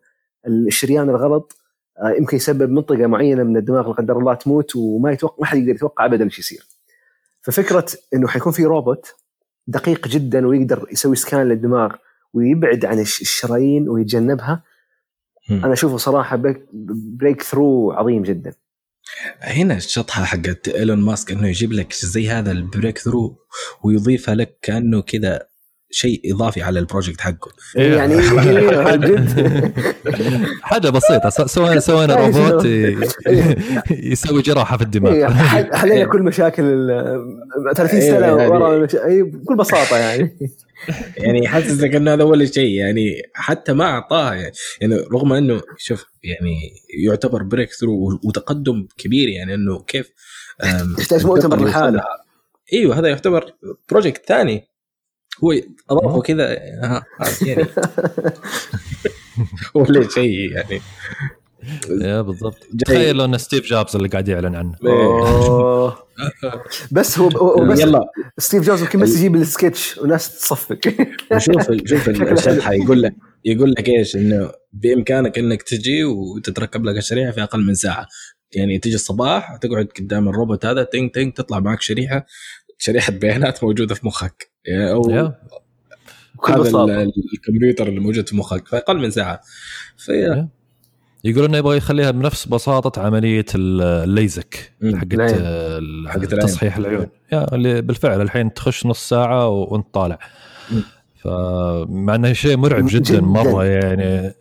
[0.48, 1.58] الشريان الغلط
[2.00, 5.58] آه، يمكن يسبب منطقة معينة من الدماغ لا قدر الله تموت وما يتوقع ما حد
[5.58, 6.68] يقدر يتوقع ابدا إيش يصير.
[7.42, 9.16] ففكرة إنه حيكون في روبوت
[9.68, 11.96] دقيق جدا ويقدر يسوي سكان للدماغ
[12.34, 14.64] ويبعد عن الشرايين ويتجنبها
[15.52, 16.42] أنا أشوفه صراحة
[16.74, 18.54] breakthrough عظيم جدا.
[19.42, 23.38] هنا الشطحة حقت إيلون ماسك إنه يجيب لك زي هذا ال breakthrough
[23.84, 25.51] ويضيفها لك كأنه كذا
[25.92, 28.16] شيء إضافي على ال project حقه إيه، يعني
[28.98, 29.74] جد
[30.62, 32.66] حاجة بسيطة سوينا سوينا روبوت
[33.92, 35.14] يسوي جراحة في الدماغ.
[35.14, 35.28] إيه،
[35.82, 36.88] حلينا كل مشاكل
[37.76, 40.38] 30 إيه، سنة يعني ورا بكل بساطة يعني.
[41.18, 44.52] يعني حاسسك انه هذا أول شيء يعني حتى ما أعطاه يعني,
[44.82, 46.74] يعني رغم إنه شوف يعني
[47.08, 50.12] يعتبر breakthrough وتقدم كبير يعني إنه كيف
[51.00, 52.04] يحتاج مؤتمر لحاله.
[52.74, 53.54] إيوه هذا يعتبر
[53.90, 54.71] project ثاني.
[55.44, 55.54] هو
[55.90, 57.66] أضافه كذا يعني.
[59.76, 60.82] ولا شيء يعني.
[61.90, 62.68] يا بالضبط.
[62.86, 64.76] تخيل لو إن ستيف جوبز اللي قاعد يعلن عنه.
[66.92, 68.12] بس هو, هو بس يلا.
[68.38, 70.80] ستيف جوبز يمكن بس يجيب السكتش وناس تصفق.
[71.38, 72.74] شوف شوف الشرحة.
[72.74, 73.14] يقول لك
[73.46, 78.08] يقول لك إيش؟ إنه بإمكانك إنك تجي وتتركب لك الشريحة في أقل من ساعة.
[78.56, 82.26] يعني تجي الصباح تقعد قدام الروبوت هذا تنج تنج تطلع معك شريحة.
[82.82, 84.52] شريحة بيانات موجودة في مخك.
[84.66, 85.10] يعني أو
[86.48, 89.42] هذا الكمبيوتر اللي موجود في مخك في أقل من ساعة.
[89.98, 90.48] في
[91.24, 94.72] يقول إنه يبغى يخليها بنفس بساطة عملية الليزك
[96.08, 97.08] حقت تصحيح العيون.
[97.32, 100.20] يا اللي بالفعل الحين تخش نص ساعة وانت طالع.
[101.16, 104.34] فمع إنه شيء مرعب جدا, جدا مرة يعني.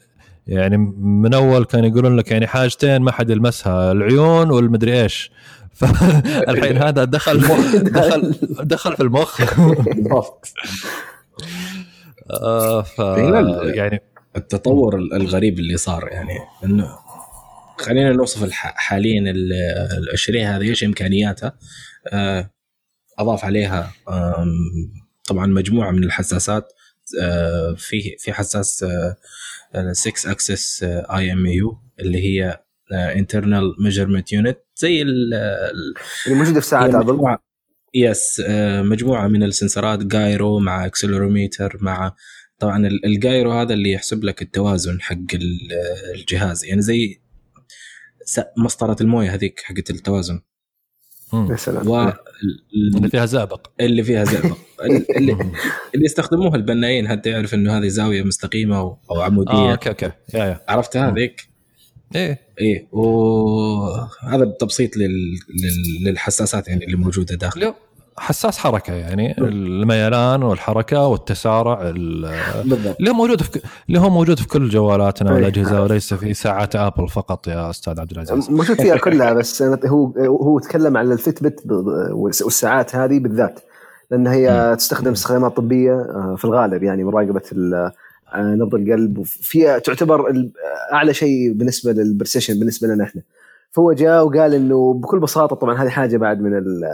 [0.46, 5.31] يعني من أول كان يقولون لك يعني حاجتين ما حد يلمسها العيون والمدري إيش.
[5.74, 7.40] فالحين هذا دخل
[7.83, 9.40] دخل دخل في المخ.
[12.30, 12.98] آه ف
[13.74, 14.02] يعني
[14.37, 16.98] التطور الغريب اللي صار يعني إنه
[17.78, 19.33] خلينا نوصف حاليا
[20.12, 21.52] الشريحه هذه إيش إمكانياتها.
[22.12, 22.50] آه،
[23.18, 23.92] أضاف عليها
[25.28, 26.72] طبعا مجموعة من الحساسات
[27.22, 28.85] آه، في في حساس
[29.92, 32.61] 6 axis IMU اللي هي
[32.92, 35.70] inertial measurement unit زي اللي
[36.29, 37.37] موجودة في ساعات ابل
[37.94, 38.42] yes
[38.83, 42.14] مجموعه من ال sensor ات gyro مع accelerometer مع
[42.61, 45.16] طبعا ال gyro هذا اللي يحسب لك التوازن حق
[46.14, 46.64] الجهاز.
[46.64, 47.20] يعني زي
[48.57, 50.40] مسطرة الموية هذيك حقت التوازن.
[51.35, 51.88] يا سلام.
[51.88, 52.12] و...
[52.96, 54.57] اللي فيها زئبق اللي فيها زئبق
[55.16, 55.33] اللي,
[55.94, 58.76] اللي يستخدموها البنايين حتى يعرف إنه هذه زاوية مستقيمة
[59.11, 59.53] أو عمودية.
[59.53, 60.12] آه okay okay.
[60.35, 60.61] yeah yeah.
[60.68, 61.50] عرفت؟ هذيك
[62.14, 62.38] إيه.
[62.61, 65.09] إيه وهذا تبسيط لل...
[65.49, 66.09] لل...
[66.11, 67.73] للحساسات يعني اللي موجودة داخل.
[68.18, 72.31] حساس حركة يعني الميلان والحركة والتسارع اللي
[73.09, 75.35] هو موجود في اللي هو موجود في كل جوالاتنا أي.
[75.35, 78.51] والأجهزة وليس في ساعات آبل فقط يا أستاذ عبد العزيز.
[78.51, 83.61] موجود فيها كلها بس هو هو تكلم عن ال Fitbit ب- والساعات هذه بالذات
[84.11, 87.92] لأن هي تستخدم استخدامات طبية آه، في الغالب يعني مراقبة ال-
[88.37, 89.19] نبض القلب.
[89.19, 90.49] وفيها تعتبر
[90.93, 93.23] أعلى شيء بالنسبة لل precision بالنسبة لنا إحنا.
[93.73, 96.85] فهو جاء وقال إنه بكل بساطة طبعا هذه حاجة بعد من ال-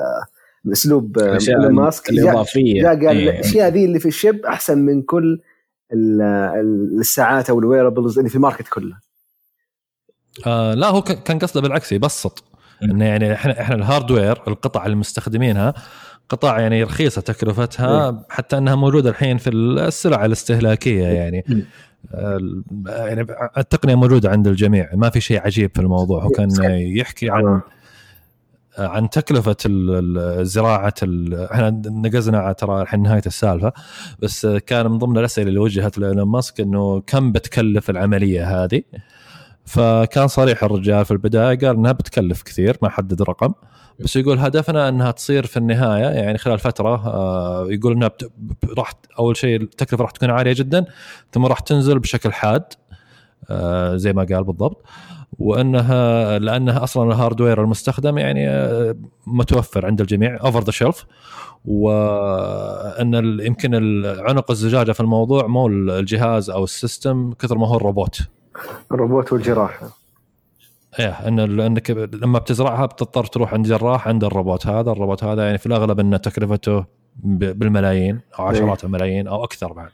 [0.64, 1.38] من أسلوب آه،
[1.70, 2.10] ماسك.
[2.10, 2.82] الإضافية.
[2.82, 3.30] جاء قال إيه.
[3.30, 5.40] الاشياء ذي اللي في ال chip أحسن من كل
[5.92, 6.22] ال-
[6.60, 8.96] ال- الساعات أو ال wearables اللي في ال market كله.
[10.46, 12.44] آه لا هو كان قصده بالعكس يبسط.
[12.82, 15.72] إنه يعني إحنا إحنا ال hardware القطع اللي مستخدمين
[16.28, 21.44] قطع يعني رخيصة تكلفتها حتى أنها موجودة الحين في السلع الاستهلاكية يعني.
[21.48, 21.62] مم.
[22.14, 22.38] آه،
[22.88, 23.26] يعني
[23.58, 26.22] التقنية موجودة عند الجميع ما في شيء عجيب في الموضوع.
[26.24, 26.48] هو كان.
[26.98, 27.60] يحكي عن
[28.78, 29.56] عن تكلفة
[30.42, 33.72] زراعة ال- إحنا نقزنا ترى الحين نهاية السالفة
[34.18, 38.82] بس كان من ضمن الأسئلة اللي وجهت لإيلون ماسك إنه كم بتكلف العملية هذه؟
[39.64, 43.52] فكان صريح الرجال في البداية قال إنها بتكلف كثير ما حدد رقم.
[44.00, 48.10] بس يقول هدفنا أنها تصير في النهاية يعني خلال فترة آه، يقول إنها
[48.78, 50.84] راح أول شيء التكلفة راح تكون عالية جدا
[51.32, 52.64] ثم راح تنزل بشكل حاد
[53.50, 54.84] آه، زي ما قال بالضبط
[55.38, 61.06] وأنها لأنها أصلا الهاردوير المستخدم يعني آه، متوفر عند الجميع off the shelf
[61.64, 63.74] وأن يمكن
[64.06, 68.20] عنق الزجاجة في الموضوع مو الجهاز أو ال system كثر ما هو الروبوت.
[68.92, 70.05] الروبوت والجراحة.
[70.98, 74.90] إيه إن ال- إنك لما بتزرعها بتضطر تروح عند جراح عند الروبوت هذا.
[74.90, 76.84] الروبوت هذا يعني في الأغلب إن تكلفته
[77.24, 79.90] بالملايين أو عشرات الملايين أو أكثر بعد.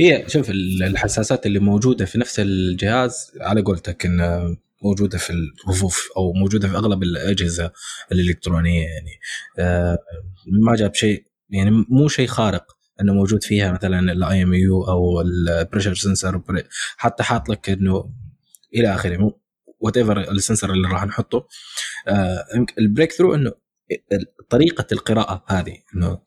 [0.00, 5.32] هي شوف ال- الحساسات اللي موجودة في نفس الجهاز على قولتك إنها موجودة في
[5.66, 7.72] الرفوف أو موجودة في أغلب الأجهزة
[8.12, 9.10] الإلكترونية يعني.
[9.58, 9.98] آه،
[10.46, 12.64] ما جاب شيء يعني مو شيء خارق
[13.00, 16.42] إنه موجود فيها مثلا ال IMU أو ال pressure sensor
[16.96, 18.10] حتى حاط لك إنه
[18.74, 19.32] إلى آخره.
[19.80, 21.46] whatever ال sensor اللي راح نحطه.
[22.08, 22.44] آه،
[22.78, 23.52] ال breakthrough إنه
[24.50, 26.22] طريقة القراءة هذه إنه آه،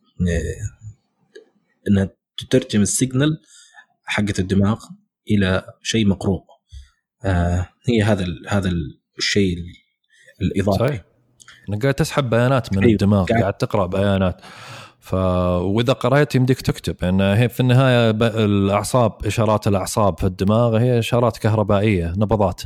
[1.89, 3.41] إنها تترجم ال signal
[4.05, 4.85] حقت الدماغ
[5.31, 6.43] إلى شيء مقروء.
[7.25, 9.65] آه هي هذا ال هذا ال- الشيء ال-
[10.41, 10.79] الإضافي.
[10.87, 11.03] صحيح.
[11.69, 12.91] انك قاعد تسحب بيانات من أيوة.
[12.91, 14.41] الدماغ قاعد تقرأ بيانات.
[15.01, 18.09] ف وإذا قرأت يمديك تكتب لأن هي في النهاية.
[18.45, 22.61] الأعصاب إشارات الأعصاب في الدماغ هي إشارات كهربائية نبضات.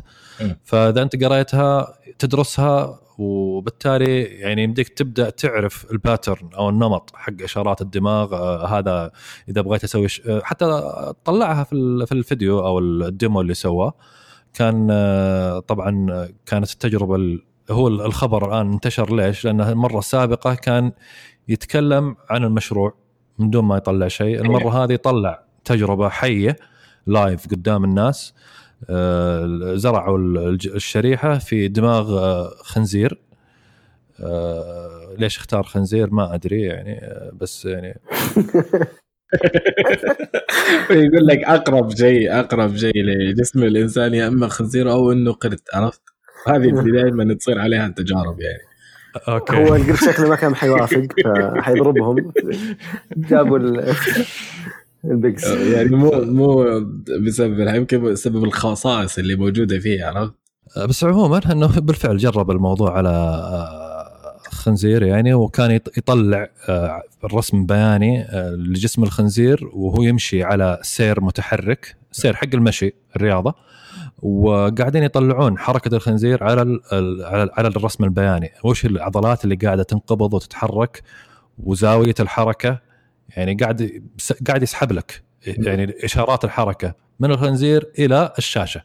[0.63, 8.33] فإذا أنت قريتها تدرسها وبالتالي يعني يمديك تبدأ تعرف الباترن أو النمط حق إشارات الدماغ
[8.35, 9.11] آه هذا
[9.49, 10.21] إذا بغيت أسوي ش...
[10.27, 10.81] آه، حتى
[11.25, 13.93] طلعها في ال- في الفيديو أو ال demo اللي سواه
[14.53, 16.07] كان آه، طبعا
[16.45, 20.91] كانت التجربة ال- هو الخبر الآن انتشر ليش؟ لأنه المرة السابقة كان
[21.47, 22.93] يتكلم عن المشروع
[23.39, 26.55] من دون ما يطلع شيء، المرة هذه طلع تجربة حية
[27.07, 28.33] live قدام الناس.
[28.89, 30.17] آه، زرعوا
[30.65, 33.21] الشريحة في دماغ آه، خنزير.
[34.19, 37.01] آه، ليش اختار خنزير؟ ما أدري يعني
[37.33, 37.99] بس يعني.
[40.89, 46.01] يقول لك أقرب شيء أقرب شيء لجسم الإنسان يا إما خنزير أو إنه قرد عرفت؟
[46.47, 48.74] هذه اللي دائما تصير عليها التجارب يعني.
[49.27, 49.55] أوكي.
[49.55, 52.31] هو القرد شكله ما كان حيوافق فحيضربهم.
[53.17, 53.93] جابوا ال-
[55.05, 55.43] ال pigs.
[55.47, 56.65] يعني مو مو
[57.27, 60.33] بسبب يمكن بسبب الخصائص اللي موجودة فيه عرفت؟
[60.89, 67.65] بس عموما إنه بالفعل جرب الموضوع على آه، خنزير يعني وكان يط- يطلع آه، الرسم
[67.65, 73.53] بياني آه، لجسم الخنزير وهو يمشي على سير متحرك سير حق المشي الرياضة.
[74.21, 76.79] وقاعدين يطلعون حركة الخنزير على
[77.21, 78.51] على على الرسم البياني.
[78.63, 81.01] وش العضلات اللي قاعدة تنقبض وتتحرك
[81.57, 82.81] وزاوية الحركة؟
[83.29, 84.03] يعني قاعد
[84.47, 88.81] قاعد يسحب لك يعني إشارات الحركة من الخنزير إلى الشاشة.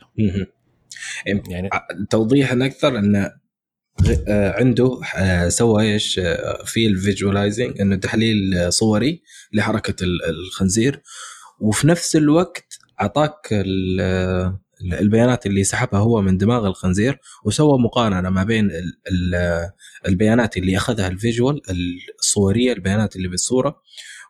[1.48, 1.68] يعني
[2.10, 3.32] توضيحا أكثر انه
[4.02, 10.24] غ- آه، عنده آه، سوى إيش آه، في الفيجواليزنج إنه تحليل آه، صوري لحركة ال-
[10.24, 11.02] الخنزير.
[11.60, 13.48] وفي نفس الوقت أعطاك
[14.00, 19.70] آه، البيانات اللي سحبها هو من دماغ الخنزير وسوى مقارنة ما بين ال- ال-
[20.08, 21.60] البيانات اللي أخذها ال visual
[22.18, 23.82] الصورية البيانات اللي بالصورة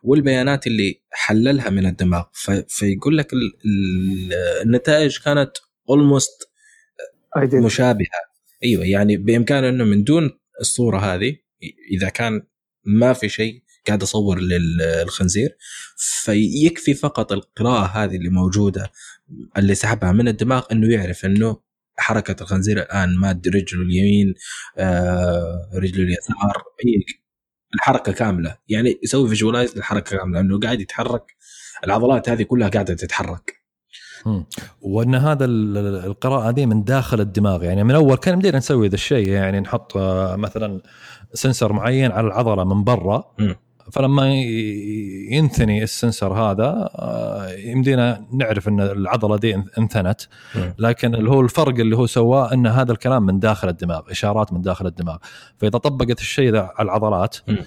[0.03, 2.23] والبيانات اللي حللها من الدماغ.
[2.67, 4.33] فيقول لك ال- ال-
[4.63, 5.51] النتائج كانت
[5.89, 6.49] almost
[7.65, 8.07] مشابهة.
[8.63, 10.31] أيوه يعني بإمكانه إنه من دون
[10.61, 11.35] الصورة هذه
[11.91, 12.41] إذا كان
[12.85, 15.49] ما في شيء قاعد أصور للخنزير
[16.23, 18.91] فيكفي فقط القراءة هذه اللي موجودة
[19.57, 21.57] اللي سحبها من الدماغ إنه يعرف إنه
[21.97, 24.33] حركة الخنزير الآن ماد رجله اليمين
[24.77, 26.63] آه رجله اليسار
[27.75, 31.35] الحركة كاملة يعني يسوي visualize للحركه كاملة إنه قاعد يتحرك
[31.83, 33.61] العضلات هذه كلها قاعدة تتحرك
[34.25, 34.45] مم.
[34.81, 38.87] وإن هذا ال- ال- القراءة دي من داخل الدماغ يعني من أول كان يمدينا نسوي
[38.87, 40.81] ذا الشيء يعني نحط آه، مثلا
[41.33, 43.35] sensor معين على العضلة من برا.
[43.91, 44.33] فلما
[45.31, 50.21] ينثني ال sensor هذا آه، يمدينا نعرف إن العضلة دي انث- انثنت
[50.55, 50.73] مم.
[50.79, 54.61] لكن اللي هو الفرق اللي هو سواه إن هذا الكلام من داخل الدماغ إشارات من
[54.61, 55.17] داخل الدماغ
[55.57, 57.57] فإذا طبقت الشيء ذا على العضلات مم.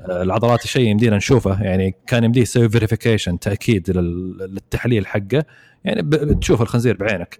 [0.00, 5.44] آه، العضلات الشيء يمدينا نشوفه يعني كان يمديه يسوي verification تأكيد لل- للتحليل حقه
[5.84, 7.38] يعني بتشوف الخنزير بعينك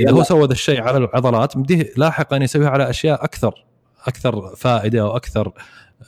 [0.00, 0.10] إذا.
[0.10, 3.64] هو سوى ذا الشيء على العضلات يمديه لاحقا يسويها على أشياء أكثر
[4.06, 5.52] أكثر فائدة وأكثر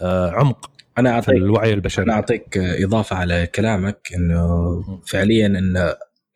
[0.02, 4.46] آه، عمق أنا اعطيك الوعي أنا البشري أعطيك إضافة على كلامك إنه
[5.06, 5.80] فعليا إنه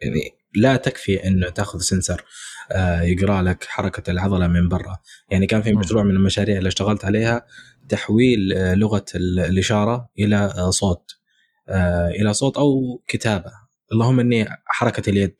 [0.01, 0.21] يعني
[0.55, 2.25] لا تكفي إنه تأخذ سنسر
[2.73, 4.99] آه، يقرأ لك حركة العضلة من برا.
[5.31, 5.73] يعني كان في.
[5.73, 7.47] مشروع من المشاريع اللي اشتغلت عليها
[7.89, 11.11] تحويل آه، لغة ال- الإشارة إلى آه، صوت
[12.21, 13.51] إلى صوت أو كتابة.
[13.93, 15.37] اللهم إني حركة اليد.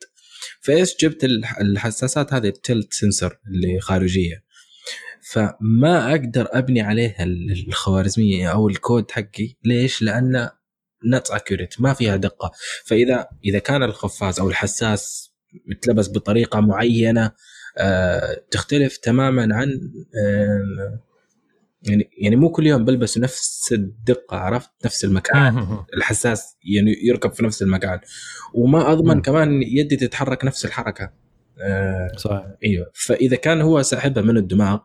[0.61, 4.43] فإيش جبت الح- الحساسات هذه؟ التلت سنسر اللي خارجية.
[5.31, 9.55] فما أقدر أبني عليها ال- الخوارزمية أو الكود حقي.
[9.65, 10.49] ليش؟ لأن
[11.13, 12.51] نت اكيوريت ما فيها دقة.
[12.85, 15.33] فإذا إذا كان الخفاز أو الحساس
[15.67, 17.31] متلبس بطريقة معينة
[17.77, 19.69] آه، تختلف تماما عن
[20.23, 20.99] آه،
[21.83, 25.57] يعني يعني مو كل يوم بلبس نفس الدقة عرفت؟ نفس المكان.
[25.93, 27.99] الحساس يعني يركب في نفس المكان.
[28.53, 29.21] وما أضمن.
[29.21, 31.11] كمان يدي تتحرك نفس الحركة.
[31.61, 32.45] آه، صحيح.
[32.65, 32.91] إيوه.
[32.93, 34.79] فإذا كان هو ساحبها من الدماغ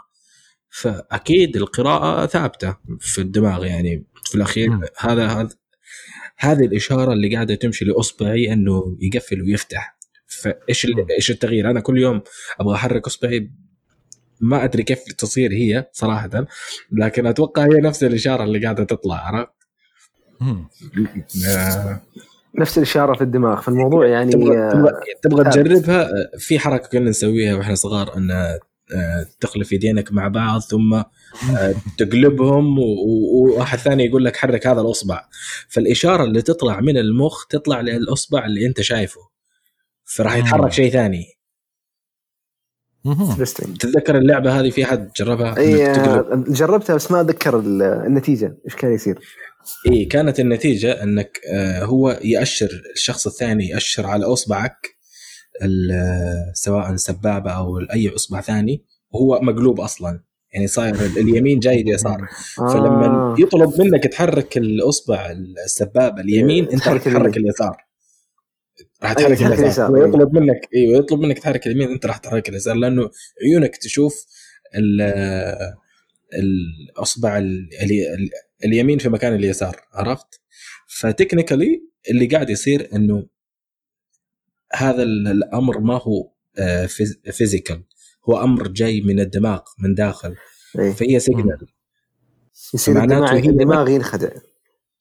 [0.75, 4.83] فأكيد القراءة ثابتة في الدماغ يعني في الأخير مم.
[4.99, 5.49] هذا هذا
[6.37, 9.97] هذه الإشارة اللي قاعدة تمشي لإصبعي إنه يقفل ويفتح
[10.27, 10.87] فإيش.
[11.11, 12.23] إيش التغيير؟ أنا كل يوم
[12.61, 13.51] أبغى أحرك إصبعي
[14.41, 16.47] ما أدري كيف تصير هي صراحة
[16.93, 19.51] لكن أتوقع هي نفس الإشارة اللي قاعدة تطلع عرفت؟
[22.59, 24.71] نفس الإشارة في الدماغ فالموضوع يعني تبغى آه،
[25.23, 25.51] تبغى, تبغى.
[25.51, 28.59] تجربها آه، في حركة كنا نسويها وإحنا صغار إن
[29.41, 35.25] تخلف يدينك مع بعض ثم آه، تقلبهم وواحد ثاني يقول لك حرك هذا الأصبع.
[35.69, 39.21] فالإشارة اللي تطلع من المخ تطلع للأصبع اللي أنت شايفه.
[40.05, 40.37] فراح.
[40.37, 41.25] يتحرك شيء ثاني.
[43.79, 48.57] تتذكر اللعبة هذه في حد جربها؟ اي آه، جربتها بس ما أتذكر ال- النتيجة.
[48.65, 49.19] إيش كان يصير؟
[49.87, 54.87] اي كانت النتيجة أنك آه، هو يأشر الشخص الثاني يأشر على أصبعك.
[54.87, 54.94] آه،
[56.53, 60.21] سواء سبابة أو أي اصبع ثاني وهو مقلوب أصلا
[60.53, 63.37] يعني صاير ال- اليمين جاي اليسار فلما آه.
[63.39, 65.31] يطلب منك تحرك الأصبع
[65.65, 67.37] السبابة اليمين أنت راح تحرك.
[67.37, 67.77] اليسار
[69.03, 70.09] راح أي، تحرك اليسار اليسار، هو أي.
[70.09, 73.11] يطلب منك أيوه يطلب منك تحرك اليمين أنت راح تحرك اليسار لأنه
[73.43, 74.27] عيونك تشوف
[74.77, 75.75] ال-
[76.35, 78.31] الأصبع ال- ال-
[78.65, 80.41] اليمين في مكان اليسار عرفت؟
[81.01, 83.27] ف technically اللي قاعد يصير إنه
[84.75, 86.31] هذا ال- الأمر ما هو
[87.33, 87.83] physical
[88.29, 90.35] هو أمر جاي من الدماغ من داخل.
[90.79, 90.93] إيه.
[90.93, 91.67] فهي signal
[92.75, 94.29] يصير معناته الدماغ هي- الدماغ ينخدع.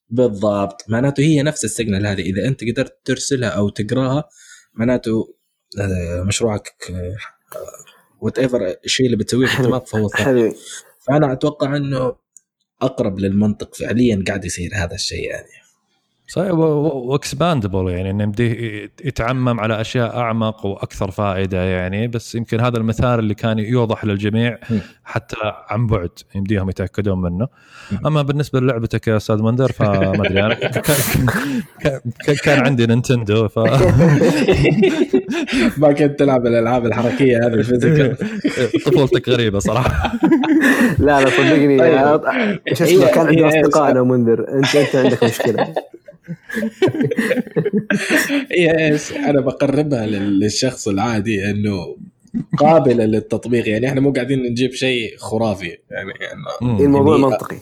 [0.10, 0.86] بالضبط.
[0.90, 2.22] معناته هي نفس ال signal هذه.
[2.22, 4.30] إذا أنت قدرت ترسلها أو تقراها
[4.74, 5.34] معناته
[5.80, 6.74] آه، مشروعك
[8.22, 9.66] whatever الشيء اللي بتسويه في حلو.
[9.66, 10.22] الدماغ فهو صح.
[10.22, 10.54] حلو.
[11.08, 12.16] فأنا أتوقع إنه
[12.82, 15.48] أقرب للمنطق فعليا قاعد يصير هذا الشيء يعني.
[16.28, 22.60] صحيح و expandable يعني انه يمديه يتعمم على أشياء أعمق وأكثر فائدة يعني بس يمكن
[22.60, 24.58] هذا المثال اللي كان يوضح للجميع.
[25.04, 25.36] حتى
[25.70, 27.48] عن بعد يمديهم يتأكدون منه.
[28.06, 30.54] أما بالنسبة للعبتك يا أستاذ منذر فما أدري أنا
[32.44, 33.60] كان, عندي نينتندو ف
[35.78, 38.18] ما كنت تلعب الألعاب الحركية هذه الفيزيكال
[38.86, 40.12] طفولتك غريبة صراحة
[41.00, 42.22] لا لا صدقني طيب.
[42.68, 45.74] إيش اسمه كان هي عندنا إيش؟ اصدقائنا منذر انت أنت عندك مشكلة
[48.52, 51.98] هي إيش أنا بقربها لل- للشخص العادي إنه
[52.58, 53.68] قابلة للتطبيق.
[53.68, 55.78] يعني إحنا مو قاعدين نجيب شيء خرافي.
[55.92, 56.12] يعني
[56.62, 57.58] إنه الموضوع يعني- منطقي.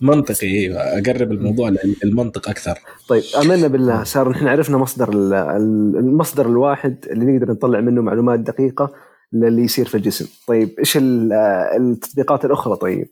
[0.00, 1.72] منطقي أيوه أقرب الموضوع
[2.04, 2.78] للمنطق أكثر.
[3.08, 4.04] طيب آمنا بالله.
[4.04, 8.92] صار نحن عرفنا مصدر ال- ال- المصدر الواحد اللي نقدر نطلع منه معلومات دقيقة
[9.32, 10.28] للي يصير في الجسم.
[10.46, 11.32] طيب إيش ال-
[11.76, 13.08] التطبيقات الأخرى طيب؟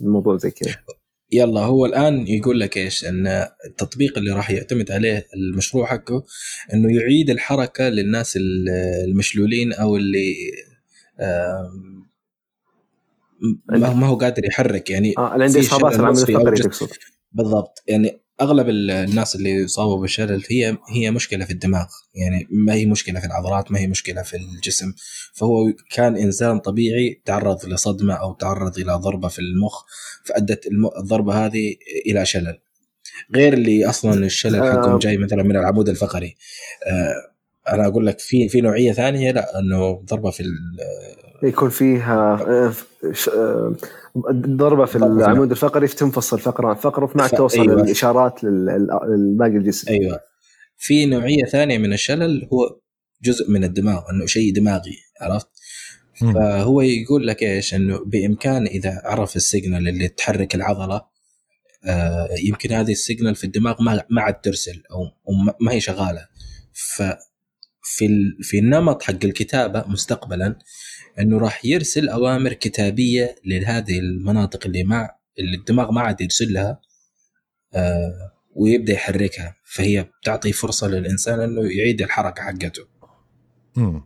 [0.00, 0.74] الموضوع زي كذا.
[1.32, 6.24] يلا هو الآن يقول لك إيش؟ إن التطبيق اللي راح يعتمد عليه المشروع حقه
[6.74, 8.68] إنه يعيد الحركة للناس ال-
[9.08, 10.34] المشلولين أو اللي
[13.70, 15.94] ما هو قادر يحرك يعني آه اللي عنده إصابات
[16.28, 16.88] الفقري تقصد.
[17.32, 21.86] بالضبط يعني أغلب ال- الناس اللي يصابوا بالشلل هي هي مشكلة في الدماغ.
[22.14, 24.92] يعني ما هي مشكلة في العضلات ما هي مشكلة في الجسم.
[25.34, 29.84] فهو كان إنسان طبيعي تعرض لصدمة أو تعرض إلى ضربة في المخ
[30.24, 30.66] فأدت
[30.98, 31.76] الضربة هذه
[32.06, 32.58] إلى شلل.
[33.34, 34.72] غير اللي أصلا الشلل آه.
[34.72, 36.36] حقهم جاي مثلا من العمود الفقري.
[36.86, 37.14] آه
[37.74, 40.42] أنا أقول لك في في نوعية ثانية لا إنه ضربة في
[41.42, 42.72] يكون فيها آه،
[43.36, 43.74] آه،
[44.32, 47.82] ضربة في في العمود الفقري تنفصل فقرة عن فقرة ف- توصل أيوة.
[47.82, 49.92] الاشارات للباقي الجسم.
[49.92, 50.20] أيوه.
[50.78, 52.80] في نوعية ثانية من الشلل هو
[53.22, 55.48] جزء من الدماغ إنه شيء دماغي عرفت.
[56.20, 61.02] فهو يقول لك إيش؟ إنه بامكان إذا عرف ال signal اللي تحرك العضلة
[61.84, 65.04] آه يمكن هذه ال signal في الدماغ ما ما عاد ترسل أو
[65.60, 66.26] ما- هي شغالة.
[66.96, 70.58] ففي ال- في النمط حق الكتابة مستقبلا
[71.20, 75.08] إنه راح يرسل أوامر كتابية لهذه المناطق اللي ما
[75.38, 76.80] اللي الدماغ ما عاد يرسل لها
[77.74, 82.82] آه ويبدأ يحركها فهي بتعطي فرصة للإنسان إنه يعيد الحركة حقته
[83.76, 84.02] مم.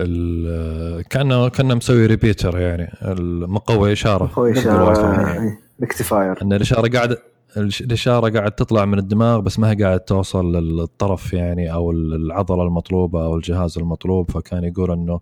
[0.00, 5.32] ال- كانه كأنه مسوي repeater يعني المقوي إشارة بالواي إشارة واي فاي.
[5.42, 7.22] إيه، rectifier إن الإشارة قاعدة
[7.56, 13.24] الإشارة قاعد تطلع من الدماغ بس ما هي قاعد توصل للطرف يعني أو العضلة المطلوبة
[13.24, 15.20] أو الجهاز المطلوب فكان يقول إنه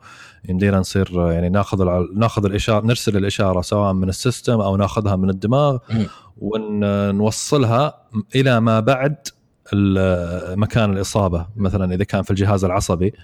[0.49, 5.31] يمدينا نصير يعني ناخذ الع- ناخذ الاشاره نرسل الإشارة سواء من السيستم أو ناخذها من
[5.31, 5.79] الدماغ.
[6.39, 7.95] ونوصلها
[8.35, 9.17] إلى ما بعد
[10.57, 13.15] مكان الإصابة مثلا إذا كان في الجهاز العصبي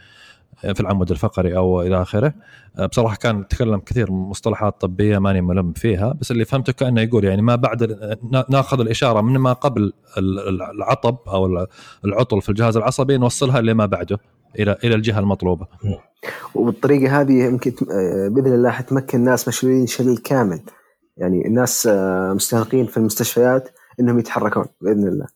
[0.61, 2.35] في العمود الفقري أو إلى آخره.
[2.91, 7.43] بصراحة كان تكلم كثير مصطلحات طبية ماني ملم فيها بس اللي فهمته كأنه يقول يعني
[7.43, 7.83] ما بعد
[8.33, 11.67] نا- ناخذ الإشارة من ما قبل ال- العطب أو
[12.05, 14.19] العطل في الجهاز العصبي نوصلها لما بعده
[14.59, 15.67] إلى إلى الجهة المطلوبة.
[16.55, 20.61] وبالطريقة هذه يمكن آه، بإذن الله حتمكن الناس مشلولين شلل كامل.
[21.17, 23.69] يعني الناس آه، مستهلكين في المستشفيات
[24.01, 25.27] إنهم يتحركون بإذن الله.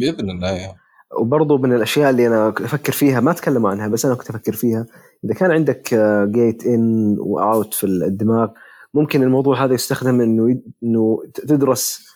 [0.00, 0.78] بإذن الله يعني.
[1.18, 4.86] وبرضو من الأشياء اللي أنا أفكر فيها ما تكلموا عنها بس أنا كنت أفكر فيها.
[5.24, 5.94] إذا كان عندك
[6.30, 8.48] جيت ان واوت في الدماغ
[8.94, 12.06] ممكن الموضوع هذا يستخدم إنه إنه تدرس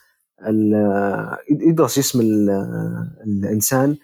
[1.51, 2.51] يدرس جسم ال-
[3.27, 3.97] الإنسان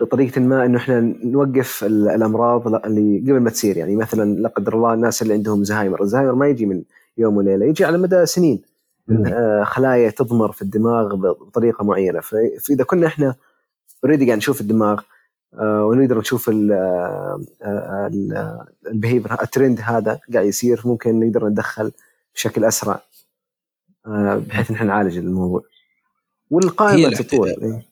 [0.00, 3.76] بطريقة ما إنه إحنا نوقف ال- الأمراض اللي قبل ما تصير.
[3.76, 6.82] يعني مثلا لا قدر الله الناس اللي عندهم زهايمر، الزهايمر ما يجي من
[7.18, 8.62] يوم وليلة يجي على مدى سنين.
[9.08, 12.20] من آه، خلايا تضمر في الدماغ بطريقة معينة.
[12.20, 13.34] فإذا كنا إحنا
[14.04, 15.00] اوريدي قاعد نشوف الدماغ
[15.54, 16.50] آه، ونقدر نشوف
[18.86, 20.82] ال behavior ال trend هذا قاعد يصير.
[20.84, 21.92] ممكن نقدر نتدخل
[22.34, 23.02] بشكل أسرع
[24.06, 25.62] آه، بحيث ان إحنا نعالج الموضوع.
[26.50, 27.88] والقائمة تطول إيه.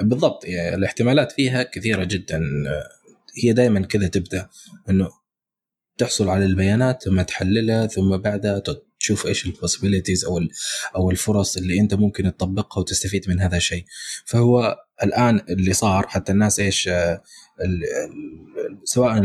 [0.00, 2.40] بالضبط يعني الاحتمالات فيها كثيرة جدا.
[3.44, 4.48] هي دائما كذا تبدأ
[4.90, 5.08] إنه
[5.98, 8.58] تحصل على البيانات ثم تحللها ثم بعدها
[9.00, 10.40] تشوف إيش ال possibilities أو
[10.96, 13.84] أو الفرص اللي أنت ممكن تطبقها وتستفيد من هذا الشيء.
[14.24, 17.22] فهو الآن اللي صار حتى الناس إيش آه،
[18.84, 19.18] سواء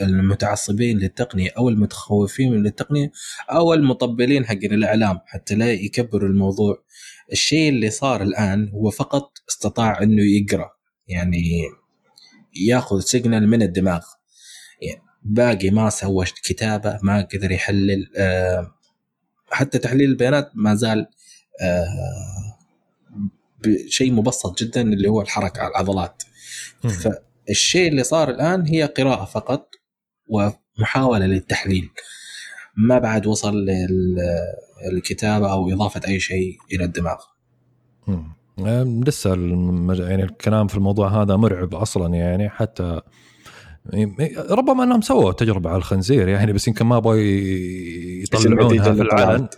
[0.00, 3.12] المتعصبين للتقنية أو المتخوفين من التقنية
[3.50, 6.84] أو المطبلين حقين الإعلام حتى لا يكبروا الموضوع.
[7.32, 10.70] الشيء اللي صار الآن هو فقط استطاع إنه يقرأ
[11.08, 11.62] يعني
[12.66, 14.02] ياخذ سيجنال من الدماغ.
[14.82, 18.81] يعني باقي ما سوى كتابة ما قدر يحلل آه،
[19.52, 21.06] حتى تحليل البيانات ما زال
[21.62, 21.86] آه،
[23.64, 26.22] بشيء مبسط جدا اللي هو الحركة على العضلات.
[26.82, 29.68] فالشيء اللي صار الآن هي قراءة فقط
[30.26, 31.90] ومحاولة للتحليل.
[32.76, 33.66] ما بعد وصل
[34.92, 37.18] للكتابه أو إضافة أي شيء إلى الدماغ.
[39.06, 39.34] لسه.
[40.08, 43.00] يعني الكلام في الموضوع هذا مرعب أصلا يعني حتى
[44.50, 49.48] ربما أنهم سووا تجربة على الخنزير يعني بس يمكن ما يبغوا ي- يطلعونها في العلن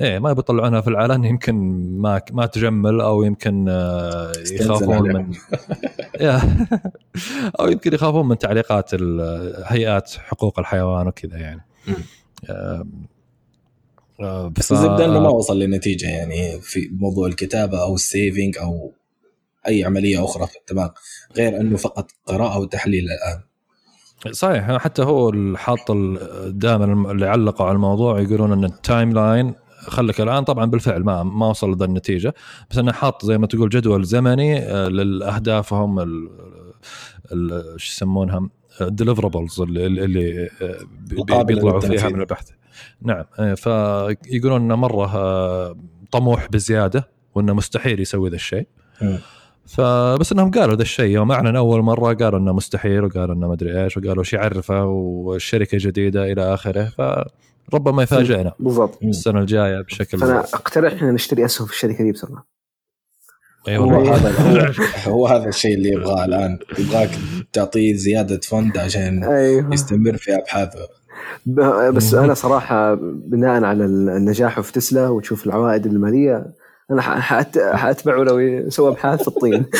[0.00, 1.54] إيه ما يبغوا يطلعونها في العلن يمكن
[2.00, 5.12] ما ما تجمل أو يمكن آه، يخافون.
[5.14, 5.34] من.
[7.60, 8.90] أو يمكن يخافون من تعليقات
[9.64, 11.60] هيئات حقوق الحيوان وكذا يعني.
[12.50, 13.06] آم،
[14.20, 18.92] آه، بس الزبدة إنه ما وصل لنتيجة يعني في موضوع الكتابة أو ال saving أو
[19.68, 20.88] أي عملية أخرى في الدماغ
[21.36, 23.42] غير إنه فقط قراءة وتحليل الآن
[24.30, 25.92] صحيح حتى هو حاط
[26.46, 29.54] دائما اللي علقوا على الموضوع يقولون إن ال timeline
[29.86, 32.34] خلك الآن طبعا بالفعل ما ما وصل لذا النتيجة
[32.70, 36.00] بس انه حاط زي ما تقول جدول زمني آه، لاهدافهم
[37.76, 38.48] شو يسمونها
[38.80, 40.78] ال deliverables اللي, اللي آه،
[41.42, 42.08] بيطلعوا فيها.
[42.08, 42.50] من البحث
[43.02, 45.76] نعم آه، فيقولون انه مرة آه،
[46.10, 48.66] طموح بزيادة وإنه مستحيل يسوي ذا الشيء.
[49.66, 51.10] فبس انهم قالوا ذا الشيء.
[51.10, 54.84] يوم أعلن أول مرة قالوا إنه مستحيل وقالوا إنه ما أدري إيش وقالوا وش يعرفه
[54.84, 56.84] والشركة جديدة إلى آخره.
[56.84, 57.00] ف
[57.74, 59.02] ربما يفاجئنا بالضبط.
[59.02, 62.46] السنة الجاية بشكل فأنا أقترح إحنا نشتري أسهم في الشركة دي بصراحه
[63.68, 64.74] اي هو والله هذا
[65.12, 66.58] هو, هذا الشيء اللي يبغاه الآن.
[66.78, 67.10] يبغاك
[67.52, 69.74] تعطيه زيادة فند عشان أيوه.
[69.74, 70.88] يستمر في أبحاثه.
[71.90, 76.46] بس أنا صراحة بناء على النجاح في تسلا وتشوف العوائد المالية
[76.92, 79.64] أنا ح- حأت- حأتبعه لو يسوي أبحاث في الطين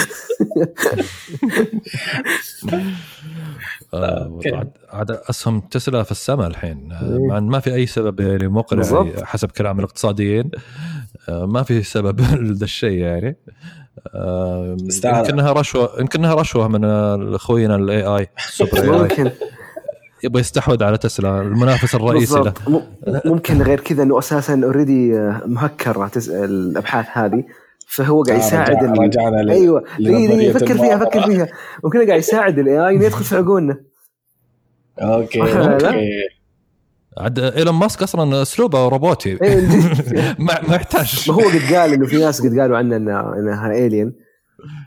[3.94, 4.40] آه،.
[4.90, 7.40] عاد أسهم تسلا في السماء الحين آه، إيه.
[7.40, 9.22] ما في أي سبب يعني مقنع بالضبط.
[9.22, 10.50] حسب كلام الاقتصاديين
[11.28, 13.36] آه، ما في سبب لذا الشيء يعني
[14.88, 15.24] استعار.
[15.24, 16.84] يمكنها رشوه يمكنها رشوة من
[17.34, 18.28] أخوينا الاي اي
[18.84, 19.30] ممكن
[20.24, 22.52] يبغى يستحوذ على تسلا المنافس الرئيسي له.
[23.24, 25.12] ممكن غير كذا إنه أساسا اوريدي
[25.46, 27.44] مهكر تس- الأبحاث هذه.
[27.88, 29.84] فهو قاعد آه، يساعد رجع- ال- رجعنا ل- أيوه.
[30.00, 30.98] دقيقة فكر فيها.
[30.98, 31.48] فكر فيها.
[31.84, 33.80] ممكن قاعد يساعد ال AI إنه يدخل في عقولنا.
[35.00, 36.08] Okay؟ Okay.
[37.18, 39.34] عاد إيلون ماسك أصلا أسلوبه روبوتي.
[40.38, 44.12] ما يحتاج ما هو قد قال إنه في ناس قد قالوا عنه انها الين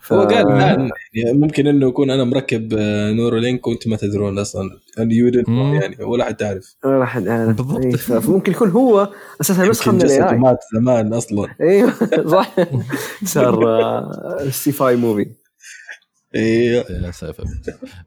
[0.02, 0.14] ف...
[0.14, 4.70] هو قال لا يعني ممكن إنه يكون أنا مركب آه، Neuralink وأنتم ما تدرون أصلا.
[5.74, 7.86] يعني ولا حد تعرف راح أنا- بالضبط.
[7.86, 9.10] إيه، ف- فممكن يكون هو
[9.42, 11.48] أساسا نسخة من ال AI مات زمان أصلا.
[11.62, 11.94] أيوه
[12.32, 12.56] صح.
[13.26, 15.26] صار آه، sci-fi movie
[16.36, 17.44] أيوه يا ساتر.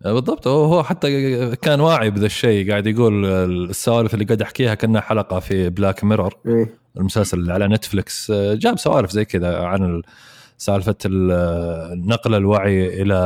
[0.05, 0.47] بالضبط.
[0.49, 5.69] هو حتى كان واعي بذا الشيء قاعد يقول السوالف اللي قاعد احكيها كأنها حلقة في
[5.70, 6.75] Black Mirror إيه.
[6.97, 10.03] المسلسل اللي على Netflix جاب سوالف زي كذا عن
[10.59, 13.17] سالفة ال- نقل الوعي إلى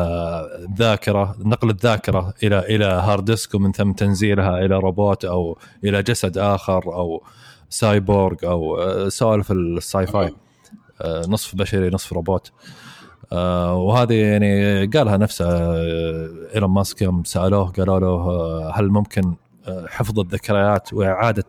[0.69, 6.39] الذاكرة نقل الذاكرة إلى إلى hard disk ومن ثم تنزيلها إلى روبوت أو إلى جسد
[6.39, 7.23] آخر أو
[7.71, 8.79] سايبورغ أو
[9.09, 10.35] سوالف ال sci-fi
[11.03, 12.53] آه، نصف بشري نصف روبوت
[13.33, 19.35] آه، وهذه يعني قالها نفسه آه، إيلون ماسك يوم سألوه قالوا له آه، هل ممكن
[19.69, 21.45] آه، حفظ الذكريات وإعادة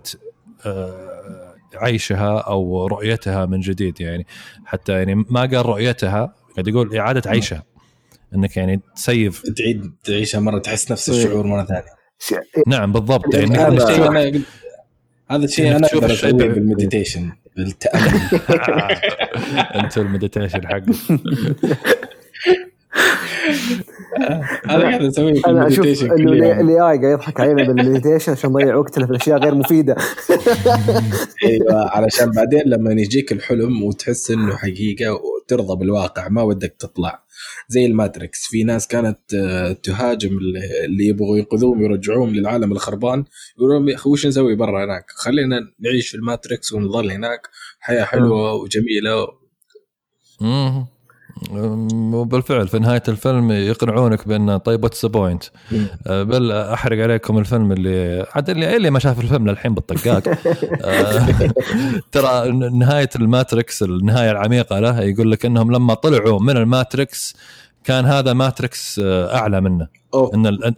[0.65, 1.42] آه،
[1.75, 4.25] عيشها أو رؤيتها من جديد يعني
[4.65, 7.63] حتى يعني ما قال رؤيتها قاعد يقول إعادة عيشها.
[8.35, 9.41] إنك يعني ت save.
[9.41, 11.09] تعيد تعيشها مرة تحس نفس.
[11.09, 11.85] الشعور مرة ثانية.
[12.67, 13.35] نعم بالضبط.
[13.35, 14.41] يعني هذا الشيء أنا
[15.31, 17.31] هذا الشيء أنا أقدر أسويه بال meditation.
[17.57, 18.19] بالتأمل.
[19.83, 20.83] انت ال meditation حقك.
[24.65, 26.31] هذا قاعد اسويه في أنا أشوف ال meditation إنه
[26.61, 29.95] ال AI قاعد يضحك علينا بال meditation عشان نضيع وقتنا في اشياء غير مفيدة.
[31.45, 37.23] أيوه علشان بعدين لما يجيك الحلم وتحس إنه حقيقة وترضى بالواقع ما ودك تطلع.
[37.67, 43.25] زي ال Matrix في ناس كانت آه، تهاجم اللي- يبغوا ينقذوهم يرجعوهم للعالم الخربان
[43.57, 47.41] يقولون يا أخي وش نسوي برا هناك؟ خلينا نعيش في ال Matrix ونظل هناك
[47.79, 49.27] حياة حلوة وجميلة.
[51.51, 55.43] وبالفعل في نهاية الفيلم يقنعونك بأن طيب what's the point
[56.05, 60.23] بل أحرق عليكم الفيلم اللي عاد اللي اللي ما شاف الفيلم للحين بالطقاق
[60.81, 61.27] آه،
[62.11, 67.35] ترى نهاية ال Matrix النهاية العميقة له يقول لك إنهم لما طلعوا من ال Matrix
[67.83, 70.33] كان هذا matrix آه، أعلى منه أوه.
[70.33, 70.75] إن ال...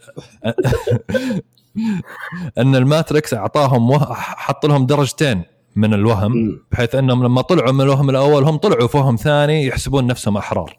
[2.58, 4.00] ان ال Matrix أعطاهم.
[4.14, 5.44] حط لهم درجتين
[5.76, 6.60] من الوهم.
[6.72, 10.78] بحيث أنهم لما طلعوا من الوهم الأول هم طلعوا في وهم ثاني يحسبون نفسهم أحرار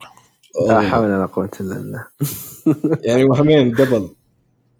[0.68, 0.80] لا.
[0.80, 2.06] حول ولا قوة إلا بالله
[3.08, 4.08] يعني وهمين double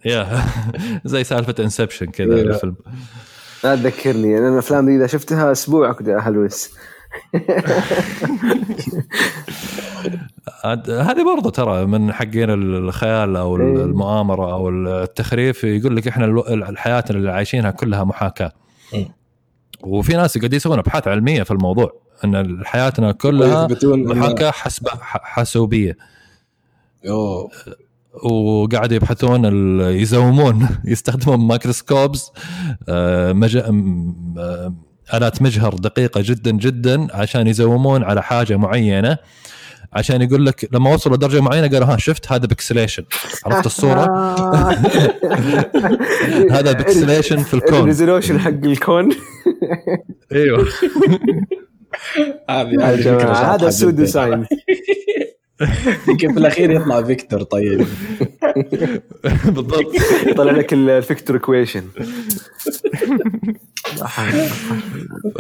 [0.04, 0.44] يا
[1.04, 2.34] زي سالفة Inception كذا.
[2.34, 2.76] الفيلم
[3.64, 6.70] لا تذكرني أنا الأفلام دي إذا شفتها أسبوع كنت اهلوس
[10.88, 13.62] هذه برضو ترى من حقين الخيال أو إيه.
[13.64, 18.52] المؤامرة أو التخريف يقول لك إحنا الحياة اللي عايشينها كلها محاكاة.
[19.86, 21.92] وفي ناس قاعدين يسوون أبحاث علمية في الموضوع
[22.24, 23.70] إن حياتنا كلها إن-
[24.16, 25.96] محاكاة حسب حاسوبيه
[28.22, 29.44] وقاعد يبحثون
[29.80, 32.30] ي zoom ون يستخدمون microscopes
[32.88, 33.56] آه، مج...
[33.56, 34.74] آه،
[35.14, 39.18] آلات مجهر دقيقة جدا جدا عشان ي zoom ون على حاجة معينة.
[39.92, 43.04] عشان يقول لك لما وصلوا لدرجة معينة قالوا ها شفت؟ هذا pixelation
[43.46, 44.06] عرفت الصورة؟
[46.56, 47.78] هذا pixelation في الكون.
[47.78, 49.08] ال resolution حق الكون.
[50.32, 50.66] إيوه.
[52.50, 54.46] هذا pseudo جداً.
[56.08, 57.86] يمكن في الأخير يطلع vector طيب.
[59.44, 59.92] بالضبط.
[60.36, 61.84] طلع لك ال vector equation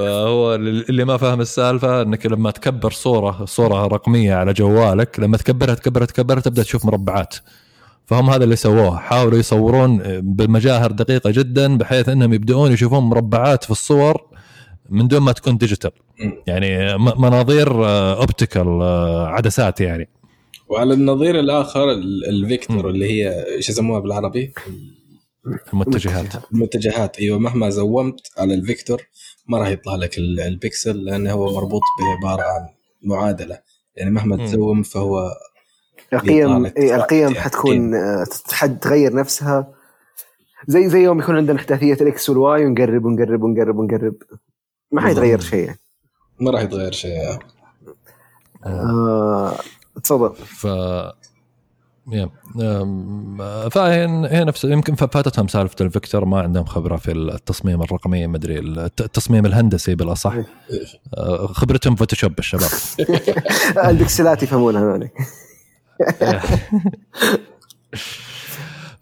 [0.00, 5.74] هو اللي ما فاهم السالفة إنك لما تكبر صورة صورة رقمية على جوالك لما تكبرها
[5.74, 7.34] تكبرها تكبرها تبدأ تشوف مربعات.
[8.06, 8.98] فهم هذا اللي سووه.
[8.98, 14.35] حاولوا يصورون بمجاهر دقيقة جدا بحيث إنهم يبدؤون يشوفون مربعات في الصور
[14.90, 15.90] من دون ما تكون digital.
[16.46, 17.86] يعني م- مناظير
[18.20, 18.82] optical
[19.26, 20.08] عدسات يعني.
[20.68, 24.52] وعلى النظير الآخر ال- ال vector اللي هي إيش يسموها بالعربي؟
[25.72, 26.26] المتجهات.
[26.52, 27.18] المتجهات.
[27.18, 29.02] أيوه مهما zoom ت على ال vector
[29.48, 32.68] ما راح يطلع لك ال- البكسل لأنه هو مربوط بعبارة عن
[33.02, 33.58] معادلة.
[33.96, 34.36] يعني مهما.
[34.36, 35.30] ت zoom فهو
[36.12, 39.72] القيم إيه القيم يعني حتكون آه، تحد تغير نفسها.
[40.66, 44.14] زي زي يوم يكون عندنا احداثية ال X وال Y ونقرب ونقرب ونقرب ونقرب.
[44.92, 45.40] ما حيتغير.
[45.40, 45.64] شيء.
[45.64, 45.78] يعني.
[46.40, 47.38] ما راح يتغير شيء
[48.66, 49.52] آه،
[50.04, 50.34] تفضل.
[50.34, 50.64] ف
[52.12, 52.30] يا.
[53.70, 54.06] فهي
[54.44, 59.00] نفس يمكن فاتتهم سالفة ال vector ما عندهم خبرة في التصميم الرقمي ما أدري الت-
[59.00, 60.34] التصميم الهندسي بالأصح.
[61.16, 62.70] أه، خبرتهم Photoshop الشباب.
[63.90, 65.08] البكسلات يفهمونها هذول.